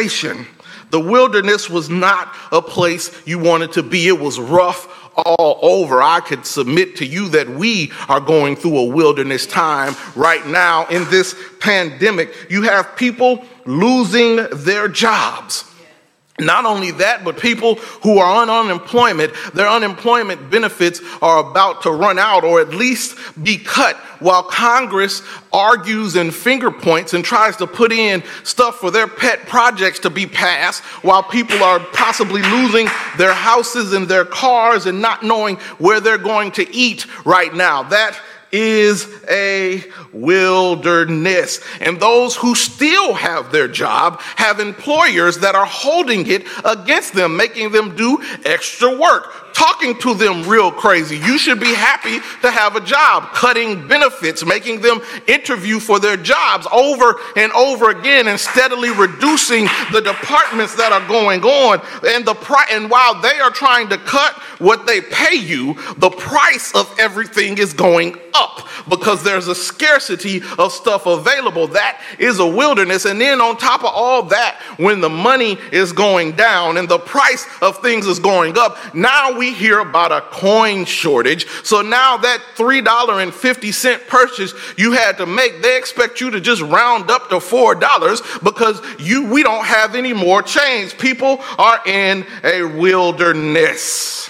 The 0.90 1.00
wilderness 1.00 1.70
was 1.70 1.90
not 1.90 2.34
a 2.52 2.62
place 2.62 3.12
you 3.26 3.40
wanted 3.40 3.74
to 3.74 3.84
be, 3.84 4.08
it 4.08 4.20
was 4.20 4.40
rough 4.40 4.88
all 5.18 5.60
over. 5.62 6.02
I 6.02 6.20
could 6.20 6.46
submit 6.46 6.98
to 6.98 7.06
you 7.06 7.30
that 7.30 7.50
we 7.50 7.92
are 8.08 8.20
going 8.20 8.56
through 8.56 8.78
a 8.78 8.86
wilderness 8.86 9.48
time 9.48 9.96
right 10.16 10.46
now 10.46 10.86
in 10.88 11.10
this 11.10 11.36
pandemic. 11.60 12.34
You 12.50 12.64
have 12.64 12.96
people 12.96 13.44
losing 13.66 14.48
their 14.52 14.88
jobs. 14.88 15.64
Not 16.40 16.66
only 16.66 16.92
that, 16.92 17.24
but 17.24 17.40
people 17.40 17.76
who 18.04 18.20
are 18.20 18.42
on 18.44 18.48
unemployment, 18.48 19.34
their 19.56 19.68
unemployment 19.68 20.52
benefits 20.52 21.02
are 21.20 21.40
about 21.40 21.82
to 21.82 21.92
run 21.92 22.20
out 22.20 22.44
or 22.44 22.62
at 22.62 22.70
least 22.70 23.18
be 23.44 23.58
cut 23.58 23.96
while 24.20 24.44
Congress 24.44 25.24
argues 25.52 26.16
and 26.16 26.34
finger 26.34 26.70
points 26.70 27.16
and 27.16 27.26
tries 27.26 27.56
to 27.58 27.66
put 27.66 27.92
in 27.92 28.24
stuff 28.44 28.76
for 28.76 28.92
their 28.92 29.08
pet 29.08 29.48
projects 29.48 30.00
to 30.00 30.12
be 30.12 30.28
passed 30.28 30.84
while 31.04 31.24
people 31.24 31.64
are 31.64 31.80
possibly 31.80 32.44
losing 32.44 32.88
their 33.18 33.34
houses 33.34 33.94
and 33.94 34.08
their 34.08 34.26
cars 34.26 34.86
and 34.86 35.02
not 35.02 35.24
knowing 35.24 35.56
where 35.80 36.00
they're 36.00 36.20
going 36.20 36.52
to 36.52 36.72
eat 36.72 37.08
right 37.26 37.54
now. 37.54 37.82
That 37.82 38.20
is 38.52 39.08
a 39.30 39.84
wilderness. 40.14 41.60
And 41.80 42.00
those 42.00 42.36
who 42.36 42.56
still 42.56 43.14
have 43.14 43.52
their 43.52 43.68
job 43.68 44.22
have 44.36 44.60
employers 44.60 45.40
that 45.40 45.56
are 45.56 45.66
holding 45.66 46.28
it 46.28 46.46
against 46.64 47.14
them, 47.14 47.38
making 47.38 47.72
them 47.72 47.96
do 47.96 48.22
extra 48.46 48.96
work, 48.96 49.47
talking 49.58 49.98
to 49.98 50.14
them 50.14 50.48
real 50.48 50.72
crazy. 50.72 51.18
You 51.18 51.40
should 51.40 51.60
be 51.60 51.74
happy 51.74 52.20
to 52.44 52.52
have 52.52 52.76
a 52.76 52.80
job, 52.80 53.34
cutting 53.34 53.88
benefits, 53.88 54.46
making 54.46 54.82
them 54.82 55.02
interview 55.26 55.80
for 55.80 56.00
their 56.00 56.16
jobs 56.16 56.68
over 56.72 57.16
and 57.36 57.52
over 57.54 57.90
again 57.90 58.28
and 58.28 58.40
steadily 58.40 58.92
reducing 58.92 59.66
the 59.92 60.02
departments 60.02 60.76
that 60.76 60.92
are 60.92 61.06
going 61.08 61.42
on. 61.44 61.82
And 62.08 62.24
the 62.24 62.36
pri- 62.36 62.68
and 62.72 62.88
while 62.92 63.20
they 63.20 63.40
are 63.40 63.50
trying 63.50 63.90
to 63.90 63.98
cut 63.98 64.34
what 64.60 64.86
they 64.86 65.02
pay 65.02 65.36
you, 65.36 65.74
the 65.98 66.12
price 66.12 66.76
of 66.76 66.94
everything 67.00 67.58
is 67.58 67.74
going 67.74 68.16
up 68.36 68.68
because 68.90 69.24
there's 69.24 69.48
a 69.48 69.56
scarcity 69.56 70.42
of 70.60 70.72
stuff 70.72 71.06
available. 71.08 71.68
That 71.68 72.00
is 72.20 72.40
a 72.40 72.46
wilderness. 72.46 73.06
And 73.06 73.20
then 73.20 73.42
on 73.42 73.58
top 73.58 73.82
of 73.82 73.92
all 73.92 74.24
that, 74.24 74.60
when 74.78 75.02
the 75.02 75.10
money 75.10 75.58
is 75.72 75.92
going 75.92 76.34
down 76.34 76.78
and 76.78 76.88
the 76.88 77.00
price 77.00 77.46
of 77.62 77.82
things 77.82 78.06
is 78.06 78.20
going 78.20 78.58
up, 78.58 78.78
now 78.94 79.38
we 79.48 79.54
hear 79.54 79.80
about 79.80 80.12
a 80.12 80.22
coin 80.22 80.84
shortage. 80.84 81.48
So 81.64 81.82
now 81.82 82.18
that 82.18 82.42
$3.50 82.56 84.08
purchase 84.08 84.54
you 84.78 84.92
had 84.92 85.18
to 85.20 85.26
make, 85.26 85.62
they 85.62 85.78
expect 85.78 86.20
you 86.20 86.32
to 86.32 86.42
just 86.42 86.62
round 86.62 87.10
up 87.10 87.30
to 87.30 87.36
$4 87.36 88.44
because 88.44 88.82
you 89.00 89.28
we 89.28 89.44
don't 89.44 89.66
have 89.66 89.96
any 89.96 90.14
more 90.14 90.42
change. 90.42 90.98
People 90.98 91.40
are 91.58 91.80
in 91.86 92.26
a 92.44 92.64
wilderness. 92.64 94.30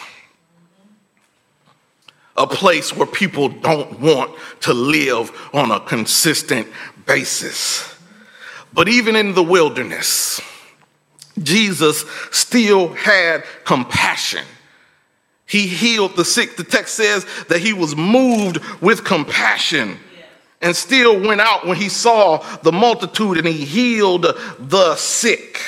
A 2.36 2.46
place 2.46 2.96
where 2.96 3.08
people 3.08 3.50
don't 3.50 4.00
want 4.00 4.36
to 4.62 4.74
live 4.74 5.32
on 5.54 5.72
a 5.72 5.80
consistent 5.80 6.68
basis. 7.08 7.96
But 8.72 8.88
even 8.88 9.16
in 9.16 9.34
the 9.34 9.42
wilderness, 9.42 10.40
Jesus 11.42 12.06
still 12.32 12.90
had 12.90 13.44
compassion 13.64 14.46
he 15.48 15.66
healed 15.66 16.16
the 16.16 16.26
sick. 16.26 16.58
The 16.58 16.64
text 16.64 16.96
says 16.96 17.26
that 17.48 17.60
he 17.60 17.74
was 17.74 17.96
moved 17.96 18.60
with 18.82 19.04
compassion 19.04 19.98
and 20.62 20.76
still 20.76 21.20
went 21.20 21.42
out 21.42 21.66
when 21.66 21.78
he 21.78 21.90
saw 21.90 22.38
the 22.64 22.72
multitude 22.72 23.38
and 23.38 23.48
he 23.48 23.66
healed 23.66 24.24
the 24.60 24.96
sick. 24.96 25.62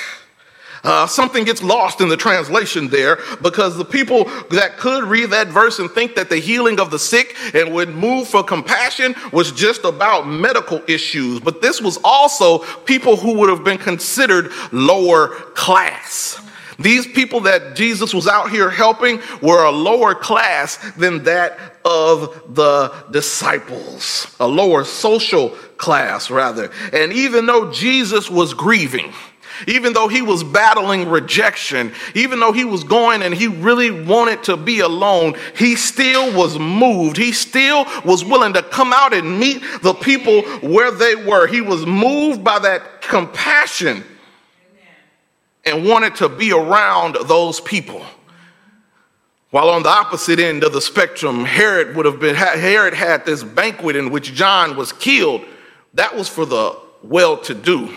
Uh, 0.83 1.05
something 1.05 1.43
gets 1.43 1.62
lost 1.62 2.00
in 2.00 2.07
the 2.07 2.15
translation 2.15 2.88
there 2.88 3.19
because 3.41 3.77
the 3.77 3.86
people 3.86 4.24
that 4.50 4.77
could 4.77 5.03
read 5.03 5.29
that 5.29 5.48
verse 5.48 5.79
and 5.79 5.91
think 5.91 6.15
that 6.15 6.29
the 6.29 6.38
healing 6.38 6.79
of 6.79 6.89
the 6.89 7.00
sick 7.00 7.36
and 7.53 7.74
would 7.74 7.89
move 7.89 8.27
for 8.27 8.43
compassion 8.43 9.13
was 9.33 9.51
just 9.51 9.83
about 9.83 10.27
medical 10.27 10.81
issues. 10.88 11.39
But 11.39 11.62
this 11.62 11.81
was 11.81 12.00
also 12.03 12.59
people 12.83 13.17
who 13.17 13.33
would 13.39 13.50
have 13.50 13.63
been 13.63 13.77
considered 13.77 14.51
lower 14.71 15.29
class. 15.53 16.41
These 16.79 17.07
people 17.07 17.41
that 17.41 17.75
Jesus 17.75 18.13
was 18.13 18.27
out 18.27 18.51
here 18.51 18.69
helping 18.69 19.19
were 19.41 19.63
a 19.63 19.71
lower 19.71 20.15
class 20.15 20.77
than 20.93 21.24
that 21.24 21.59
of 21.83 22.55
the 22.55 22.93
disciples, 23.12 24.33
a 24.39 24.48
lower 24.48 24.86
social 24.86 25.50
class, 25.77 26.29
rather. 26.29 26.71
And 26.93 27.12
even 27.12 27.45
though 27.45 27.71
Jesus 27.71 28.29
was 28.29 28.53
grieving, 28.53 29.13
even 29.67 29.91
though 29.93 30.07
he 30.07 30.21
was 30.21 30.43
battling 30.43 31.09
rejection, 31.09 31.91
even 32.15 32.39
though 32.39 32.53
he 32.53 32.63
was 32.63 32.83
going 32.83 33.24
and 33.24 33.33
he 33.33 33.48
really 33.48 33.91
wanted 33.91 34.43
to 34.43 34.55
be 34.55 34.79
alone, 34.79 35.36
he 35.57 35.75
still 35.75 36.33
was 36.33 36.57
moved. 36.57 37.17
He 37.17 37.33
still 37.33 37.86
was 38.05 38.24
willing 38.24 38.53
to 38.53 38.63
come 38.63 38.93
out 38.93 39.13
and 39.13 39.39
meet 39.39 39.62
the 39.81 39.93
people 39.93 40.43
where 40.62 40.91
they 40.91 41.15
were. 41.15 41.48
He 41.48 41.62
was 41.62 41.86
moved 41.86 42.43
by 42.43 42.59
that 42.59 43.01
compassion 43.01 44.03
and 45.69 45.88
wanted 45.88 46.15
to 46.15 46.29
be 46.29 46.51
around 46.51 47.15
those 47.27 47.59
people. 47.61 48.05
While 49.51 49.69
on 49.69 49.83
the 49.83 49.89
opposite 49.89 50.39
end 50.39 50.63
of 50.63 50.73
the 50.73 50.81
spectrum, 50.81 51.43
Herod 51.43 51.95
would 51.95 52.05
have 52.05 52.19
been, 52.19 52.35
Herod 52.35 52.93
had 52.93 53.25
this 53.25 53.43
banquet 53.43 53.95
in 53.95 54.11
which 54.11 54.33
John 54.33 54.75
was 54.75 54.93
killed. 54.93 55.43
That 55.95 56.15
was 56.15 56.29
for 56.29 56.45
the 56.45 56.77
well 57.01 57.38
to 57.38 57.55
do. 57.55 57.93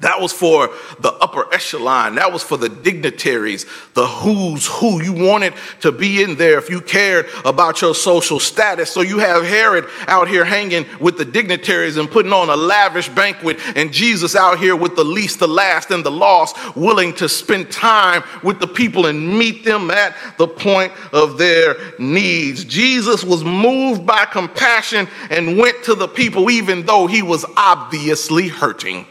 That 0.00 0.20
was 0.20 0.32
for 0.32 0.70
the 1.00 1.12
upper 1.12 1.52
echelon. 1.54 2.16
That 2.16 2.32
was 2.32 2.42
for 2.42 2.56
the 2.56 2.68
dignitaries, 2.68 3.64
the 3.94 4.06
who's 4.06 4.66
who. 4.66 5.02
You 5.02 5.12
wanted 5.12 5.54
to 5.80 5.92
be 5.92 6.22
in 6.22 6.36
there 6.36 6.58
if 6.58 6.68
you 6.68 6.80
cared 6.80 7.26
about 7.44 7.80
your 7.80 7.94
social 7.94 8.38
status. 8.38 8.90
So 8.90 9.00
you 9.00 9.18
have 9.18 9.44
Herod 9.44 9.86
out 10.06 10.28
here 10.28 10.44
hanging 10.44 10.84
with 11.00 11.16
the 11.16 11.24
dignitaries 11.24 11.96
and 11.96 12.10
putting 12.10 12.32
on 12.32 12.50
a 12.50 12.56
lavish 12.56 13.08
banquet, 13.10 13.58
and 13.74 13.92
Jesus 13.92 14.36
out 14.36 14.58
here 14.58 14.76
with 14.76 14.96
the 14.96 15.04
least, 15.04 15.38
the 15.38 15.48
last, 15.48 15.90
and 15.90 16.04
the 16.04 16.10
lost, 16.10 16.76
willing 16.76 17.14
to 17.14 17.28
spend 17.28 17.70
time 17.70 18.22
with 18.42 18.60
the 18.60 18.66
people 18.66 19.06
and 19.06 19.38
meet 19.38 19.64
them 19.64 19.90
at 19.90 20.14
the 20.36 20.48
point 20.48 20.92
of 21.12 21.38
their 21.38 21.76
needs. 21.98 22.64
Jesus 22.64 23.24
was 23.24 23.44
moved 23.44 24.04
by 24.04 24.24
compassion 24.26 25.08
and 25.30 25.56
went 25.56 25.84
to 25.84 25.94
the 25.94 26.08
people, 26.08 26.50
even 26.50 26.84
though 26.84 27.06
he 27.06 27.22
was 27.22 27.44
obviously 27.56 28.48
hurting. 28.48 29.06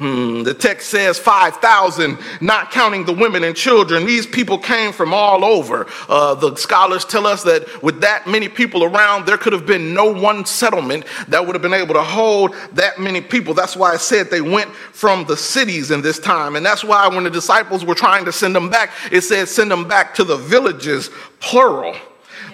Hmm, 0.00 0.44
the 0.44 0.54
text 0.54 0.88
says 0.88 1.18
5,000, 1.18 2.16
not 2.40 2.70
counting 2.70 3.04
the 3.04 3.12
women 3.12 3.44
and 3.44 3.54
children. 3.54 4.06
These 4.06 4.26
people 4.26 4.56
came 4.56 4.92
from 4.92 5.12
all 5.12 5.44
over. 5.44 5.86
Uh, 6.08 6.34
the 6.36 6.56
scholars 6.56 7.04
tell 7.04 7.26
us 7.26 7.42
that 7.42 7.82
with 7.82 8.00
that 8.00 8.26
many 8.26 8.48
people 8.48 8.82
around, 8.82 9.26
there 9.26 9.36
could 9.36 9.52
have 9.52 9.66
been 9.66 9.92
no 9.92 10.10
one 10.10 10.46
settlement 10.46 11.04
that 11.28 11.44
would 11.44 11.54
have 11.54 11.60
been 11.60 11.74
able 11.74 11.92
to 11.92 12.02
hold 12.02 12.54
that 12.72 12.98
many 12.98 13.20
people. 13.20 13.52
That's 13.52 13.76
why 13.76 13.92
I 13.92 13.98
said 13.98 14.30
they 14.30 14.40
went 14.40 14.70
from 14.70 15.26
the 15.26 15.36
cities 15.36 15.90
in 15.90 16.00
this 16.00 16.18
time. 16.18 16.56
And 16.56 16.64
that's 16.64 16.82
why 16.82 17.06
when 17.06 17.24
the 17.24 17.30
disciples 17.30 17.84
were 17.84 17.94
trying 17.94 18.24
to 18.24 18.32
send 18.32 18.56
them 18.56 18.70
back, 18.70 18.92
it 19.12 19.20
said 19.20 19.48
send 19.50 19.70
them 19.70 19.86
back 19.86 20.14
to 20.14 20.24
the 20.24 20.38
villages, 20.38 21.10
plural. 21.40 21.94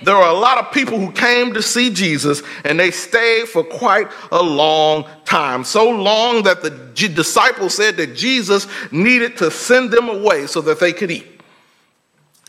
There 0.03 0.15
were 0.15 0.23
a 0.23 0.33
lot 0.33 0.59
of 0.59 0.73
people 0.73 0.99
who 0.99 1.13
came 1.13 1.55
to 1.55 1.63
see 1.63 1.91
Jesus 1.91 2.43
and 2.65 2.79
they 2.79 2.91
stayed 2.91 3.49
for 3.49 3.65
quite 3.65 4.09
a 4.31 4.43
long 4.43 5.07
time. 5.25 5.65
So 5.65 5.91
long 5.91 6.43
that 6.45 6.63
the 6.63 6.71
disciples 6.71 7.75
said 7.75 7.97
that 7.97 8.15
Jesus 8.15 8.67
needed 8.93 9.37
to 9.39 9.51
send 9.51 9.91
them 9.91 10.09
away 10.09 10.47
so 10.47 10.61
that 10.63 10.81
they 10.81 10.93
could 10.93 11.11
eat. 11.11 11.27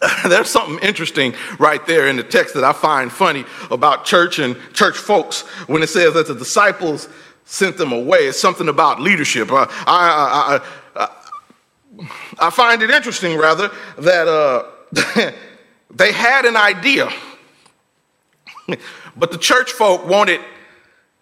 There's 0.28 0.50
something 0.50 0.80
interesting 0.80 1.34
right 1.60 1.84
there 1.88 2.08
in 2.08 2.18
the 2.18 2.24
text 2.24 2.54
that 2.54 2.64
I 2.64 2.74
find 2.74 3.12
funny 3.12 3.46
about 3.72 4.06
church 4.06 4.40
and 4.40 4.56
church 4.74 4.98
folks 4.98 5.42
when 5.68 5.82
it 5.82 5.88
says 5.88 6.14
that 6.14 6.28
the 6.28 6.36
disciples 6.36 7.10
sent 7.46 7.78
them 7.78 7.92
away. 7.92 8.20
It's 8.20 8.40
something 8.40 8.68
about 8.68 9.02
leadership. 9.02 9.52
I, 9.52 9.68
I, 9.88 10.60
I, 10.96 11.10
I 12.40 12.50
find 12.52 12.82
it 12.84 12.92
interesting, 12.92 13.38
rather, 13.38 13.72
that 13.98 14.28
uh, 14.28 15.32
they 15.92 16.12
had 16.12 16.46
an 16.46 16.56
idea 16.56 17.10
but 19.18 19.32
the 19.32 19.38
church 19.38 19.72
folk 19.72 20.06
wanted 20.06 20.42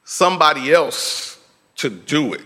somebody 0.04 0.72
else 0.72 1.40
to 1.78 1.90
do 1.90 2.34
it. 2.34 2.42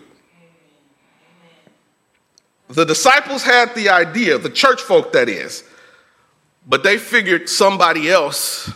The 2.69 2.85
disciples 2.85 3.43
had 3.43 3.73
the 3.75 3.89
idea, 3.89 4.37
the 4.37 4.49
church 4.49 4.81
folk 4.81 5.13
that 5.13 5.27
is, 5.27 5.63
but 6.67 6.83
they 6.83 6.97
figured 6.97 7.49
somebody 7.49 8.09
else 8.09 8.71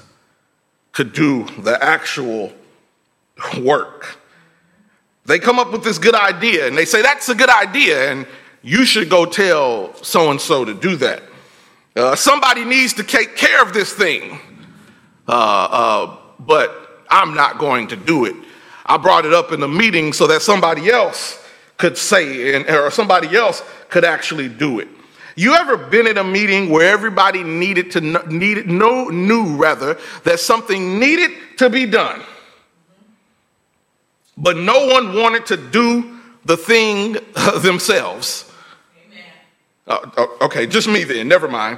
could 0.92 1.14
do 1.14 1.46
the 1.60 1.82
actual 1.82 2.52
work. 3.62 4.18
They 5.26 5.40
come 5.40 5.60
up 5.60 5.72
with 5.72 5.84
this 5.84 6.00
good 6.00 6.16
idea 6.16 6.68
and 6.68 6.78
they 6.78 6.86
say, 6.86 7.02
That's 7.02 7.30
a 7.30 7.36
good 7.36 7.50
idea, 7.50 8.12
and 8.12 8.28
you 8.62 8.84
should 8.84 9.10
go 9.10 9.26
tell 9.26 9.94
so 10.04 10.32
and 10.32 10.42
so 10.42 10.66
to 10.66 10.74
do 10.74 10.96
that. 10.98 11.24
Uh, 11.96 12.16
somebody 12.16 12.66
needs 12.66 12.94
to 12.94 13.04
take 13.04 13.36
care 13.36 13.62
of 13.62 13.74
this 13.74 13.94
thing 13.94 14.40
uh, 15.28 15.32
uh, 15.32 16.18
but 16.40 17.06
I'm 17.10 17.34
not 17.34 17.60
going 17.60 17.88
to 17.88 17.96
do 17.96 18.26
it. 18.26 18.36
I 18.86 18.98
brought 18.98 19.26
it 19.26 19.34
up 19.34 19.52
in 19.52 19.60
the 19.60 19.68
meeting 19.68 20.14
so 20.14 20.28
that 20.28 20.42
somebody 20.42 20.90
else 20.90 21.40
could 21.78 21.98
say 21.98 22.54
it, 22.54 22.70
or 22.70 22.92
somebody 22.92 23.36
else 23.36 23.64
could 23.90 24.04
actually 24.04 24.50
do 24.50 24.80
it. 24.80 24.88
You 25.36 25.56
ever 25.56 25.78
been 25.78 26.06
in 26.06 26.18
a 26.18 26.24
meeting 26.24 26.70
where 26.70 26.92
everybody 26.92 27.44
needed 27.44 27.92
to 27.92 28.02
know, 28.02 28.22
needed 28.28 28.68
no 28.68 29.10
knew 29.10 29.56
rather 29.56 29.98
that 30.26 30.40
something 30.40 31.00
needed 31.00 31.32
to 31.58 31.70
be 31.70 31.86
done, 31.86 32.22
but 34.38 34.58
no 34.58 34.88
one 34.88 35.16
wanted 35.16 35.46
to 35.48 35.58
do 35.58 36.20
the 36.46 36.58
thing 36.58 37.18
themselves? 37.58 38.52
Uh, 39.86 40.28
okay, 40.42 40.66
just 40.66 40.88
me 40.88 41.04
then. 41.04 41.28
Never 41.28 41.48
mind. 41.48 41.78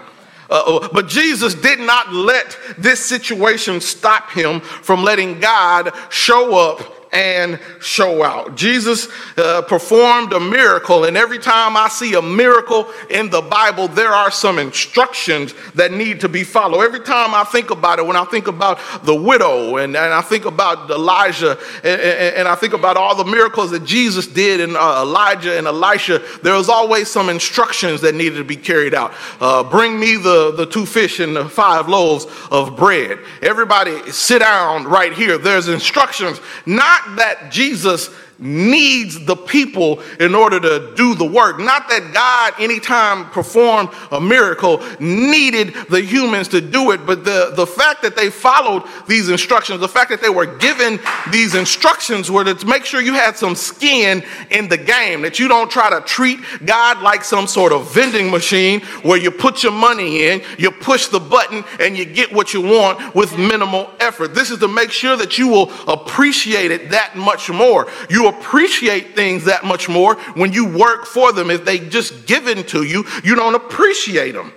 Uh, 0.50 0.88
but 0.94 1.08
Jesus 1.08 1.54
did 1.56 1.80
not 1.80 2.14
let 2.14 2.58
this 2.78 3.04
situation 3.04 3.82
stop 3.82 4.32
him 4.32 4.60
from 4.60 5.04
letting 5.04 5.40
God 5.40 5.92
show 6.10 6.56
up 6.56 6.95
and 7.16 7.58
show 7.80 8.24
out. 8.24 8.56
Jesus 8.56 9.08
uh, 9.38 9.62
performed 9.62 10.34
a 10.34 10.40
miracle, 10.40 11.06
and 11.06 11.16
every 11.16 11.40
time 11.40 11.78
I 11.78 11.88
see 11.88 12.14
a 12.14 12.22
miracle 12.22 12.92
in 13.10 13.30
the 13.30 13.42
Bible, 13.42 13.88
there 13.88 14.12
are 14.12 14.30
some 14.30 14.60
instructions 14.60 15.54
that 15.76 15.94
need 15.94 16.20
to 16.20 16.30
be 16.30 16.44
followed. 16.44 16.82
Every 16.82 17.00
time 17.00 17.34
I 17.34 17.46
think 17.46 17.70
about 17.72 18.00
it, 18.00 18.06
when 18.06 18.18
I 18.18 18.26
think 18.26 18.48
about 18.48 18.80
the 19.06 19.16
widow, 19.16 19.78
and, 19.78 19.96
and 19.96 20.14
I 20.14 20.22
think 20.22 20.44
about 20.44 20.92
Elijah, 20.92 21.58
and, 21.84 22.02
and, 22.02 22.48
I 22.50 22.56
think 22.56 22.74
about 22.74 22.98
all 22.98 23.16
the 23.16 23.24
miracles 23.24 23.72
that 23.72 23.86
Jesus 23.86 24.28
did, 24.28 24.60
and 24.60 24.76
uh, 24.76 25.04
Elijah 25.04 25.58
and 25.58 25.68
Elisha, 25.68 26.22
there 26.44 26.54
was 26.54 26.68
always 26.68 27.10
some 27.10 27.30
instructions 27.30 28.02
that 28.02 28.14
needed 28.14 28.36
to 28.36 28.44
be 28.44 28.58
carried 28.58 28.94
out. 28.94 29.14
Uh, 29.40 29.64
bring 29.64 29.98
me 29.98 30.18
the, 30.18 30.52
the 30.52 30.66
two 30.66 30.86
fish 30.86 31.22
and 31.22 31.36
the 31.36 31.48
five 31.48 31.88
loaves 31.88 32.28
of 32.52 32.76
bread. 32.76 33.20
Everybody 33.42 34.12
sit 34.12 34.40
down 34.40 34.84
right 34.84 35.14
here. 35.14 35.38
There's 35.38 35.70
instructions, 35.70 36.42
not 36.66 37.05
that 37.16 37.52
Jesus 37.52 38.10
needs 38.40 39.24
the 39.26 39.36
people 39.36 40.02
in 40.20 40.36
order 40.36 40.60
to 40.60 40.94
do 40.96 41.16
the 41.16 41.26
work. 41.26 41.60
Not 41.60 41.88
that 41.90 42.12
God, 42.14 42.54
anytime 42.60 43.30
performed 43.30 43.90
a 44.12 44.20
miracle, 44.20 44.84
needed 45.00 45.74
the 45.90 46.02
humans 46.02 46.48
to 46.50 46.62
do 46.62 46.92
it, 46.92 47.06
but 47.06 47.24
the, 47.24 47.54
the 47.56 47.68
fact 47.68 48.02
that 48.02 48.16
they 48.16 48.30
followed 48.30 48.84
these 49.08 49.30
instructions, 49.30 49.80
the 49.80 49.88
fact 49.88 50.10
that 50.10 50.22
they 50.22 50.30
were 50.30 50.46
given 50.58 51.00
these 51.32 51.56
instructions 51.56 52.30
were 52.30 52.44
to 52.44 52.66
make 52.66 52.86
sure 52.86 53.02
you 53.02 53.14
had 53.14 53.38
some 53.38 53.56
skin 53.56 54.24
in 54.52 54.68
the 54.68 54.78
game, 54.78 55.22
that 55.22 55.40
you 55.40 55.48
don't 55.48 55.72
try 55.72 55.90
to 55.90 56.02
treat 56.02 56.40
God 56.66 57.02
like 57.02 57.24
some 57.24 57.48
sort 57.48 57.72
of 57.72 57.94
vending 57.94 58.30
machine 58.30 58.82
where 59.04 59.18
you 59.18 59.32
put 59.32 59.64
your 59.64 59.72
money 59.72 60.28
in, 60.28 60.42
you 60.58 60.72
push 60.72 61.08
the 61.08 61.20
button, 61.20 61.64
and 61.80 61.98
you 61.98 62.06
get 62.06 62.34
what 62.34 62.54
you 62.54 62.62
want 62.62 63.16
with 63.16 63.38
minimal 63.38 63.90
effort. 64.00 64.34
This 64.36 64.52
is 64.52 64.60
to 64.60 64.68
make 64.68 64.92
sure 64.92 65.16
that 65.16 65.38
you 65.38 65.48
will 65.48 65.72
appreciate 65.88 66.72
it 66.72 66.90
that 66.90 67.16
much 67.16 67.50
more. 67.50 67.88
You 68.10 68.25
appreciate 68.28 69.16
things 69.16 69.46
that 69.46 69.64
much 69.64 69.90
more 69.90 70.16
when 70.34 70.54
you 70.54 70.66
work 70.78 71.06
for 71.06 71.32
them. 71.32 71.50
If 71.50 71.66
they 71.66 71.80
just 71.80 72.26
given 72.26 72.64
to 72.66 72.84
you, 72.84 73.06
you 73.24 73.36
don't 73.36 73.56
appreciate 73.56 74.34
them. 74.34 74.52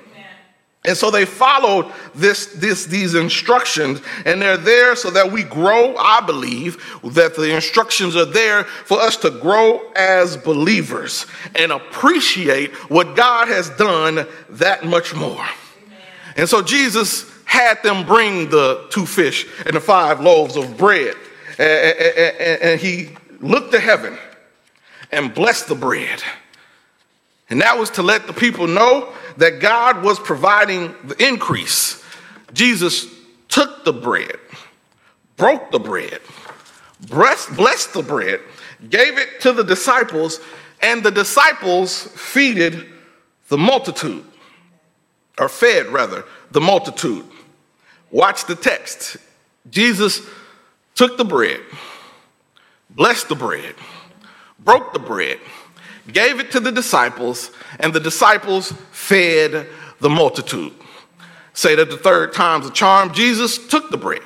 And 0.85 0.97
so 0.97 1.11
they 1.11 1.25
followed 1.25 1.93
this, 2.15 2.47
this, 2.47 2.87
these 2.87 3.15
instructions, 3.15 4.01
and 4.25 4.41
they're 4.41 4.57
there 4.57 4.95
so 4.97 5.11
that 5.11 5.31
we 5.31 5.43
grow. 5.43 5.95
I 5.97 6.21
believe 6.25 6.83
that 7.03 7.35
the 7.35 7.55
instructions 7.55 8.17
are 8.17 8.25
there 8.25 8.65
for 8.65 8.99
us 9.01 9.17
to 9.19 9.31
grow 9.31 9.91
as 9.97 10.37
believers 10.37 11.27
and 11.57 11.73
appreciate 11.73 12.73
what 12.91 13.17
God 13.17 13.49
has 13.49 13.69
done 13.71 14.27
that 14.51 14.85
much 14.87 15.15
more. 15.15 15.45
And 16.37 16.49
so 16.49 16.63
Jesus 16.63 17.31
had 17.45 17.83
them 17.83 18.07
bring 18.07 18.49
the 18.49 18.87
two 18.91 19.05
fish 19.05 19.47
and 19.67 19.75
the 19.75 19.81
five 19.81 20.21
loaves 20.21 20.57
of 20.57 20.79
bread. 20.79 21.17
And, 21.59 22.81
he 22.81 23.11
looked 23.41 23.73
to 23.73 23.81
heaven 23.81 24.19
and 25.13 25.35
blessed 25.35 25.69
the 25.69 25.75
bread. 25.75 26.23
And 27.51 27.61
that 27.63 27.79
was 27.79 27.91
to 27.91 28.03
let 28.03 28.27
the 28.27 28.33
people 28.33 28.67
know 28.67 29.13
that 29.39 29.61
God 29.61 30.03
was 30.03 30.19
providing 30.19 30.95
the 31.05 31.17
increase. 31.27 32.03
Jesus 32.53 33.07
took 33.49 33.85
the 33.85 33.93
bread, 33.93 34.37
broke 35.37 35.71
the 35.71 35.79
bread, 35.79 36.21
blessed 37.01 37.93
the 37.93 38.03
bread, 38.03 38.41
gave 38.91 39.19
it 39.19 39.41
to 39.41 39.53
the 39.53 39.65
disciples, 39.65 40.41
and 40.83 41.03
the 41.03 41.11
disciples 41.11 42.09
feeded 42.09 42.87
the 43.49 43.59
multitude, 43.59 44.25
or 45.39 45.49
fed 45.49 45.87
rather, 45.87 46.25
the 46.51 46.61
multitude. 46.61 47.25
Watch 48.11 48.45
the 48.47 48.55
text. 48.55 49.17
Jesus 49.71 50.21
took 50.95 51.17
the 51.17 51.25
bread 51.25 51.61
blessed 52.99 53.29
the 53.29 53.35
bread, 53.37 53.77
broke 54.59 54.93
the 54.93 54.99
bread, 54.99 55.39
gave 56.13 56.41
it 56.41 56.51
to 56.51 56.61
the 56.61 56.73
disciples, 56.73 57.53
and 57.79 57.95
the 57.95 58.01
disciples 58.01 58.73
fed 58.91 59.69
the 60.01 60.11
multitude. 60.11 60.75
Say 61.55 61.77
that 61.77 61.91
the 61.91 61.97
third 61.97 62.35
time's 62.35 62.67
a 62.67 62.71
charm. 62.71 63.15
Jesus 63.15 63.67
took 63.69 63.91
the 63.91 63.97
bread, 63.97 64.23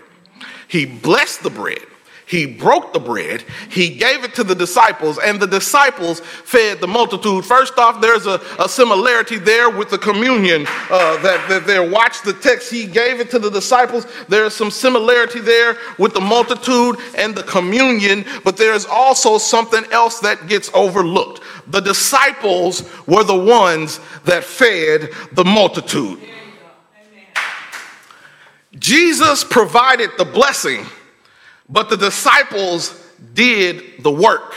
he 0.67 0.87
blessed 0.87 1.43
the 1.43 1.51
bread, 1.51 1.87
he 2.27 2.47
broke 2.47 2.93
the 2.93 3.01
bread, 3.01 3.45
he 3.71 3.91
gave 3.91 4.25
it 4.25 4.35
to 4.37 4.45
the 4.45 4.55
disciples, 4.55 5.19
and 5.19 5.41
the 5.41 5.47
disciples 5.47 6.21
fed 6.21 6.81
the 6.81 6.87
multitude. 6.87 7.45
First 7.45 7.79
off, 7.79 8.01
there's 8.01 8.27
a, 8.27 8.41
a 8.59 8.69
similarity 8.69 9.39
there 9.39 9.69
with 9.71 9.91
the 9.91 9.99
communion 9.99 10.67
uh, 10.67 11.21
that, 11.23 11.47
that 11.49 11.67
there. 11.67 11.89
Watch 11.89 12.23
the 12.23 12.33
text. 12.33 12.71
He 12.71 12.87
gave 12.87 13.21
it 13.21 13.31
to 13.31 13.39
the 13.39 13.51
disciples. 13.51 14.07
There's 14.29 14.55
some 14.55 14.71
similarity 14.71 15.41
there 15.41 15.77
with 15.99 16.15
the 16.15 16.21
multitude 16.21 16.97
and 17.17 17.35
the 17.35 17.43
communion, 17.43 18.25
but 18.45 18.57
there's 18.57 18.87
also 18.87 19.39
something 19.39 19.85
else 19.93 20.21
that 20.21 20.47
gets 20.49 20.71
overlooked. 20.75 21.41
The 21.67 21.81
disciples 21.81 22.89
were 23.07 23.25
the 23.25 23.37
ones 23.37 24.01
that 24.25 24.45
fed 24.45 25.11
the 25.33 25.45
multitude. 25.45 26.21
Jesus 28.79 29.45
provided 29.45 30.11
the 30.19 30.25
blessing 30.25 30.87
but 31.73 31.89
the 31.89 31.97
disciples 31.97 32.95
did 33.35 34.03
the 34.03 34.11
work. 34.13 34.55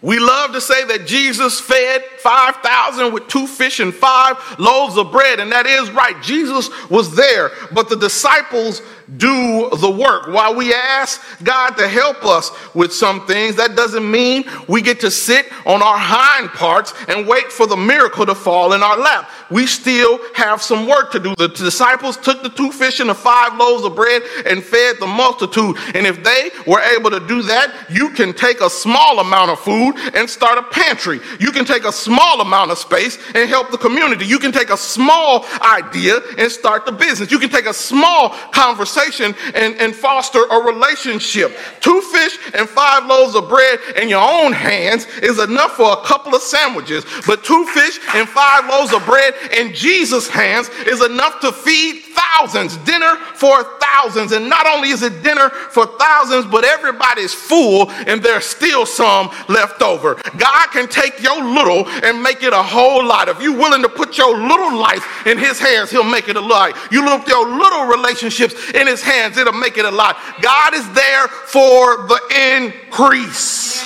We 0.00 0.18
love 0.18 0.52
to 0.52 0.60
say 0.60 0.84
that 0.84 1.06
Jesus 1.06 1.60
fed 1.60 2.04
5,000 2.18 3.12
with 3.12 3.28
two 3.28 3.46
fish 3.46 3.80
and 3.80 3.94
five 3.94 4.36
loaves 4.58 4.96
of 4.96 5.12
bread. 5.12 5.40
And 5.40 5.52
that 5.52 5.66
is 5.66 5.90
right. 5.90 6.20
Jesus 6.22 6.70
was 6.90 7.14
there, 7.14 7.50
but 7.72 7.88
the 7.88 7.96
disciples 7.96 8.82
do 9.16 9.70
the 9.76 9.90
work. 9.90 10.28
While 10.28 10.54
we 10.54 10.74
ask 10.74 11.20
God 11.42 11.70
to 11.72 11.88
help 11.88 12.24
us 12.24 12.50
with 12.74 12.92
some 12.92 13.26
things, 13.26 13.56
that 13.56 13.74
doesn't 13.74 14.08
mean 14.08 14.44
we 14.68 14.82
get 14.82 15.00
to 15.00 15.10
sit 15.10 15.46
on 15.64 15.82
our 15.82 15.96
hind 15.96 16.50
parts 16.50 16.92
and 17.08 17.26
wait 17.26 17.50
for 17.50 17.66
the 17.66 17.76
miracle 17.76 18.26
to 18.26 18.34
fall 18.34 18.74
in 18.74 18.82
our 18.82 18.98
lap. 18.98 19.30
We 19.50 19.66
still 19.66 20.20
have 20.34 20.60
some 20.60 20.86
work 20.86 21.10
to 21.12 21.20
do. 21.20 21.34
The 21.36 21.48
disciples 21.48 22.18
took 22.18 22.42
the 22.42 22.50
two 22.50 22.70
fish 22.70 23.00
and 23.00 23.08
the 23.08 23.14
five 23.14 23.56
loaves 23.56 23.84
of 23.84 23.96
bread 23.96 24.22
and 24.44 24.62
fed 24.62 24.96
the 25.00 25.06
multitude. 25.06 25.76
And 25.94 26.06
if 26.06 26.22
they 26.22 26.50
were 26.66 26.80
able 26.80 27.10
to 27.10 27.20
do 27.20 27.42
that, 27.42 27.86
you 27.90 28.10
can 28.10 28.34
take 28.34 28.60
a 28.60 28.68
small 28.68 29.20
amount 29.20 29.50
of 29.50 29.60
food 29.60 29.94
and 30.14 30.28
start 30.28 30.58
a 30.58 30.62
pantry. 30.62 31.20
You 31.40 31.50
can 31.50 31.64
take 31.64 31.84
a 31.84 31.92
small 31.92 32.17
amount 32.40 32.70
of 32.70 32.78
space 32.78 33.18
and 33.34 33.48
help 33.48 33.70
the 33.70 33.78
community. 33.78 34.26
You 34.26 34.38
can 34.38 34.52
take 34.52 34.70
a 34.70 34.76
small 34.76 35.46
idea 35.62 36.20
and 36.38 36.50
start 36.50 36.86
the 36.86 36.92
business. 36.92 37.30
You 37.30 37.38
can 37.38 37.50
take 37.50 37.66
a 37.66 37.74
small 37.74 38.30
conversation 38.52 38.78
conversation 38.78 39.34
and, 39.54 39.74
and 39.76 39.94
foster 39.94 40.44
a 40.44 40.64
relationship. 40.64 41.56
Two 41.80 42.00
fish 42.00 42.38
and 42.54 42.68
five 42.68 43.06
loaves 43.06 43.34
of 43.34 43.48
bread 43.48 43.78
in 43.96 44.08
your 44.08 44.22
own 44.22 44.52
hands 44.52 45.06
is 45.22 45.38
enough 45.38 45.72
for 45.72 45.92
a 45.92 46.02
couple 46.02 46.34
of 46.34 46.42
sandwiches, 46.42 47.04
but 47.26 47.44
two 47.44 47.64
fish 47.66 47.98
and 48.14 48.28
five 48.28 48.68
loaves 48.68 48.92
of 48.92 49.04
bread 49.04 49.34
in 49.56 49.74
Jesus' 49.74 50.28
hands 50.28 50.68
is 50.86 51.04
enough 51.04 51.40
to 51.40 51.52
feed 51.52 52.02
thousands, 52.14 52.76
dinner 52.78 53.16
for 53.34 53.77
thousands. 53.92 54.32
And 54.32 54.48
not 54.48 54.66
only 54.66 54.90
is 54.90 55.02
it 55.02 55.22
dinner 55.22 55.50
for 55.50 55.86
thousands, 55.86 56.46
but 56.46 56.64
everybody's 56.64 57.34
full 57.34 57.90
and 57.90 58.22
there's 58.22 58.44
still 58.44 58.86
some 58.86 59.30
left 59.48 59.82
over. 59.82 60.14
God 60.36 60.66
can 60.72 60.88
take 60.88 61.22
your 61.22 61.42
little 61.42 61.88
and 61.88 62.22
make 62.22 62.42
it 62.42 62.52
a 62.52 62.62
whole 62.62 63.04
lot. 63.04 63.28
If 63.28 63.40
you're 63.40 63.56
willing 63.56 63.82
to 63.82 63.88
put 63.88 64.18
your 64.18 64.36
little 64.36 64.76
life 64.76 65.26
in 65.26 65.38
His 65.38 65.58
hands, 65.58 65.90
He'll 65.90 66.04
make 66.04 66.28
it 66.28 66.36
a 66.36 66.40
lot. 66.40 66.76
You 66.90 67.04
look 67.04 67.28
your 67.28 67.48
little 67.48 67.86
relationships 67.86 68.54
in 68.70 68.86
His 68.86 69.02
hands, 69.02 69.36
it'll 69.36 69.52
make 69.52 69.78
it 69.78 69.84
a 69.84 69.90
lot. 69.90 70.16
God 70.40 70.74
is 70.74 70.90
there 70.92 71.28
for 71.28 72.06
the 72.06 72.20
increase. 72.56 73.84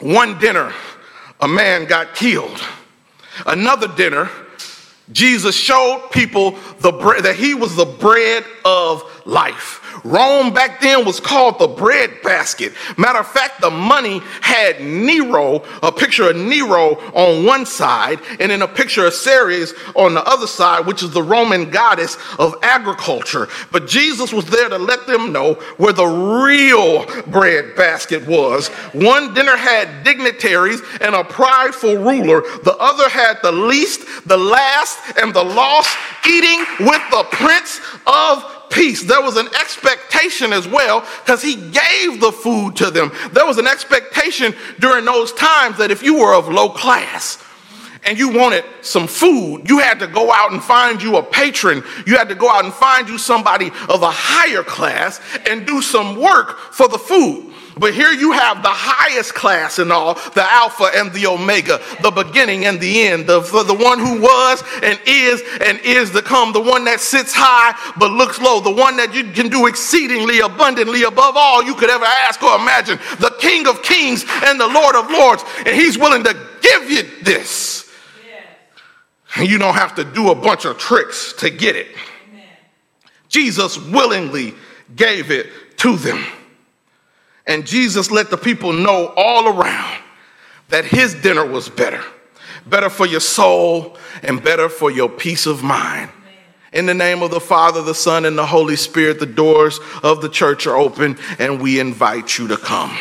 One 0.00 0.38
dinner, 0.38 0.72
a 1.40 1.46
man 1.46 1.84
got 1.84 2.14
killed. 2.14 2.60
Another 3.46 3.88
dinner, 3.88 4.28
Jesus 5.10 5.56
showed 5.56 6.08
people 6.12 6.52
the 6.80 6.92
bre- 6.92 7.20
that 7.20 7.36
he 7.36 7.54
was 7.54 7.74
the 7.74 7.84
bread 7.84 8.44
of 8.64 9.02
life. 9.26 9.80
Rome 10.04 10.52
back 10.52 10.80
then 10.80 11.04
was 11.04 11.20
called 11.20 11.58
the 11.58 11.68
bread 11.68 12.10
basket. 12.22 12.72
Matter 12.96 13.20
of 13.20 13.28
fact, 13.28 13.60
the 13.60 13.70
money 13.70 14.20
had 14.40 14.80
Nero, 14.80 15.62
a 15.82 15.92
picture 15.92 16.30
of 16.30 16.36
Nero 16.36 16.94
on 17.14 17.44
one 17.44 17.66
side, 17.66 18.20
and 18.40 18.50
then 18.50 18.62
a 18.62 18.68
picture 18.68 19.06
of 19.06 19.14
Ceres 19.14 19.74
on 19.94 20.14
the 20.14 20.24
other 20.24 20.46
side, 20.46 20.86
which 20.86 21.02
is 21.02 21.10
the 21.10 21.22
Roman 21.22 21.70
goddess 21.70 22.16
of 22.38 22.54
agriculture. 22.62 23.48
But 23.70 23.86
Jesus 23.86 24.32
was 24.32 24.46
there 24.46 24.68
to 24.68 24.78
let 24.78 25.06
them 25.06 25.32
know 25.32 25.54
where 25.76 25.92
the 25.92 26.06
real 26.06 27.06
bread 27.26 27.76
basket 27.76 28.26
was. 28.26 28.68
One 28.92 29.34
dinner 29.34 29.56
had 29.56 30.04
dignitaries 30.04 30.80
and 31.00 31.14
a 31.14 31.24
prideful 31.24 31.96
ruler, 31.96 32.42
the 32.64 32.76
other 32.78 33.08
had 33.08 33.38
the 33.42 33.52
least, 33.52 34.26
the 34.26 34.36
last, 34.36 34.91
and 35.16 35.34
the 35.34 35.42
lost 35.42 35.96
eating 36.26 36.64
with 36.80 37.02
the 37.10 37.24
prince 37.30 37.80
of 38.06 38.68
peace. 38.70 39.02
There 39.04 39.22
was 39.22 39.36
an 39.36 39.48
expectation 39.48 40.52
as 40.52 40.66
well 40.66 41.00
because 41.24 41.42
he 41.42 41.56
gave 41.56 42.20
the 42.20 42.32
food 42.32 42.76
to 42.76 42.90
them. 42.90 43.12
There 43.32 43.46
was 43.46 43.58
an 43.58 43.66
expectation 43.66 44.54
during 44.80 45.04
those 45.04 45.32
times 45.32 45.78
that 45.78 45.90
if 45.90 46.02
you 46.02 46.18
were 46.18 46.34
of 46.34 46.48
low 46.48 46.70
class, 46.70 47.42
and 48.04 48.18
you 48.18 48.30
wanted 48.30 48.64
some 48.80 49.06
food, 49.06 49.68
you 49.68 49.78
had 49.78 50.00
to 50.00 50.06
go 50.08 50.32
out 50.32 50.52
and 50.52 50.62
find 50.62 51.00
you 51.00 51.16
a 51.18 51.22
patron. 51.22 51.84
You 52.06 52.16
had 52.16 52.28
to 52.30 52.34
go 52.34 52.50
out 52.50 52.64
and 52.64 52.74
find 52.74 53.08
you 53.08 53.16
somebody 53.16 53.68
of 53.88 54.02
a 54.02 54.10
higher 54.10 54.64
class 54.64 55.20
and 55.48 55.66
do 55.66 55.80
some 55.80 56.20
work 56.20 56.58
for 56.72 56.88
the 56.88 56.98
food. 56.98 57.52
But 57.82 57.94
here 57.94 58.12
you 58.12 58.30
have 58.30 58.62
the 58.62 58.70
highest 58.70 59.34
class 59.34 59.80
in 59.80 59.90
all, 59.90 60.14
the 60.14 60.44
Alpha 60.48 60.88
and 60.94 61.12
the 61.12 61.26
Omega, 61.26 61.80
the 62.00 62.12
beginning 62.12 62.64
and 62.64 62.78
the 62.78 63.08
end, 63.08 63.26
the, 63.26 63.40
the 63.40 63.74
one 63.74 63.98
who 63.98 64.20
was 64.20 64.62
and 64.84 65.00
is 65.04 65.42
and 65.60 65.80
is 65.80 66.12
to 66.12 66.22
come, 66.22 66.52
the 66.52 66.60
one 66.60 66.84
that 66.84 67.00
sits 67.00 67.34
high 67.34 67.76
but 67.98 68.12
looks 68.12 68.40
low, 68.40 68.60
the 68.60 68.70
one 68.70 68.98
that 68.98 69.12
you 69.12 69.24
can 69.32 69.48
do 69.48 69.66
exceedingly 69.66 70.38
abundantly 70.38 71.02
above 71.02 71.34
all 71.36 71.64
you 71.64 71.74
could 71.74 71.90
ever 71.90 72.04
ask 72.04 72.40
or 72.40 72.54
imagine, 72.54 73.00
the 73.18 73.34
King 73.40 73.66
of 73.66 73.82
kings 73.82 74.24
and 74.44 74.60
the 74.60 74.68
Lord 74.68 74.94
of 74.94 75.10
lords. 75.10 75.42
And 75.66 75.74
he's 75.74 75.98
willing 75.98 76.22
to 76.22 76.34
give 76.60 76.88
you 76.88 77.02
this. 77.24 77.90
And 79.34 79.48
you 79.48 79.58
don't 79.58 79.74
have 79.74 79.96
to 79.96 80.04
do 80.04 80.30
a 80.30 80.36
bunch 80.36 80.66
of 80.66 80.78
tricks 80.78 81.32
to 81.38 81.50
get 81.50 81.74
it. 81.74 81.88
Jesus 83.28 83.76
willingly 83.76 84.54
gave 84.94 85.32
it 85.32 85.48
to 85.78 85.96
them. 85.96 86.24
And 87.46 87.66
Jesus 87.66 88.10
let 88.10 88.30
the 88.30 88.36
people 88.36 88.72
know 88.72 89.12
all 89.16 89.48
around 89.48 90.02
that 90.68 90.84
his 90.84 91.14
dinner 91.14 91.44
was 91.44 91.68
better, 91.68 92.02
better 92.66 92.88
for 92.88 93.06
your 93.06 93.20
soul 93.20 93.96
and 94.22 94.42
better 94.42 94.68
for 94.68 94.90
your 94.90 95.08
peace 95.08 95.46
of 95.46 95.62
mind. 95.62 96.10
In 96.72 96.86
the 96.86 96.94
name 96.94 97.22
of 97.22 97.30
the 97.30 97.40
Father, 97.40 97.82
the 97.82 97.94
Son, 97.94 98.24
and 98.24 98.38
the 98.38 98.46
Holy 98.46 98.76
Spirit, 98.76 99.20
the 99.20 99.26
doors 99.26 99.78
of 100.02 100.22
the 100.22 100.28
church 100.30 100.66
are 100.66 100.76
open, 100.76 101.18
and 101.38 101.60
we 101.60 101.78
invite 101.78 102.38
you 102.38 102.48
to 102.48 102.56
come. 102.56 102.96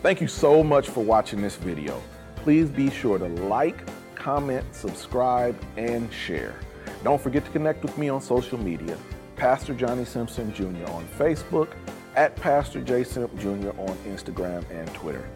Thank 0.00 0.20
you 0.20 0.28
so 0.28 0.62
much 0.62 0.88
for 0.88 1.02
watching 1.02 1.42
this 1.42 1.56
video. 1.56 2.00
Please 2.36 2.70
be 2.70 2.90
sure 2.90 3.18
to 3.18 3.26
like, 3.26 3.82
comment, 4.14 4.64
subscribe, 4.72 5.58
and 5.76 6.12
share. 6.12 6.54
Don't 7.02 7.20
forget 7.20 7.44
to 7.44 7.50
connect 7.50 7.82
with 7.82 7.98
me 7.98 8.08
on 8.08 8.20
social 8.20 8.58
media, 8.58 8.96
Pastor 9.34 9.74
Johnny 9.74 10.04
Simpson 10.04 10.54
Jr. 10.54 10.88
on 10.92 11.04
Facebook, 11.18 11.72
at 12.16 12.36
Pastor 12.36 12.80
J. 12.80 13.04
Simp 13.04 13.36
Jr. 13.38 13.70
on 13.78 13.96
Instagram 14.06 14.64
and 14.70 14.92
Twitter. 14.94 15.26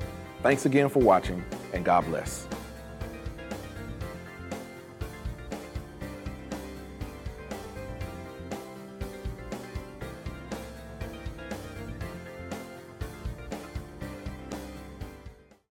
Thanks 0.43 0.67
again 0.67 0.89
for 0.89 1.01
watching, 1.01 1.45
and 1.73 1.85
God 1.85 2.05
bless. 2.07 2.47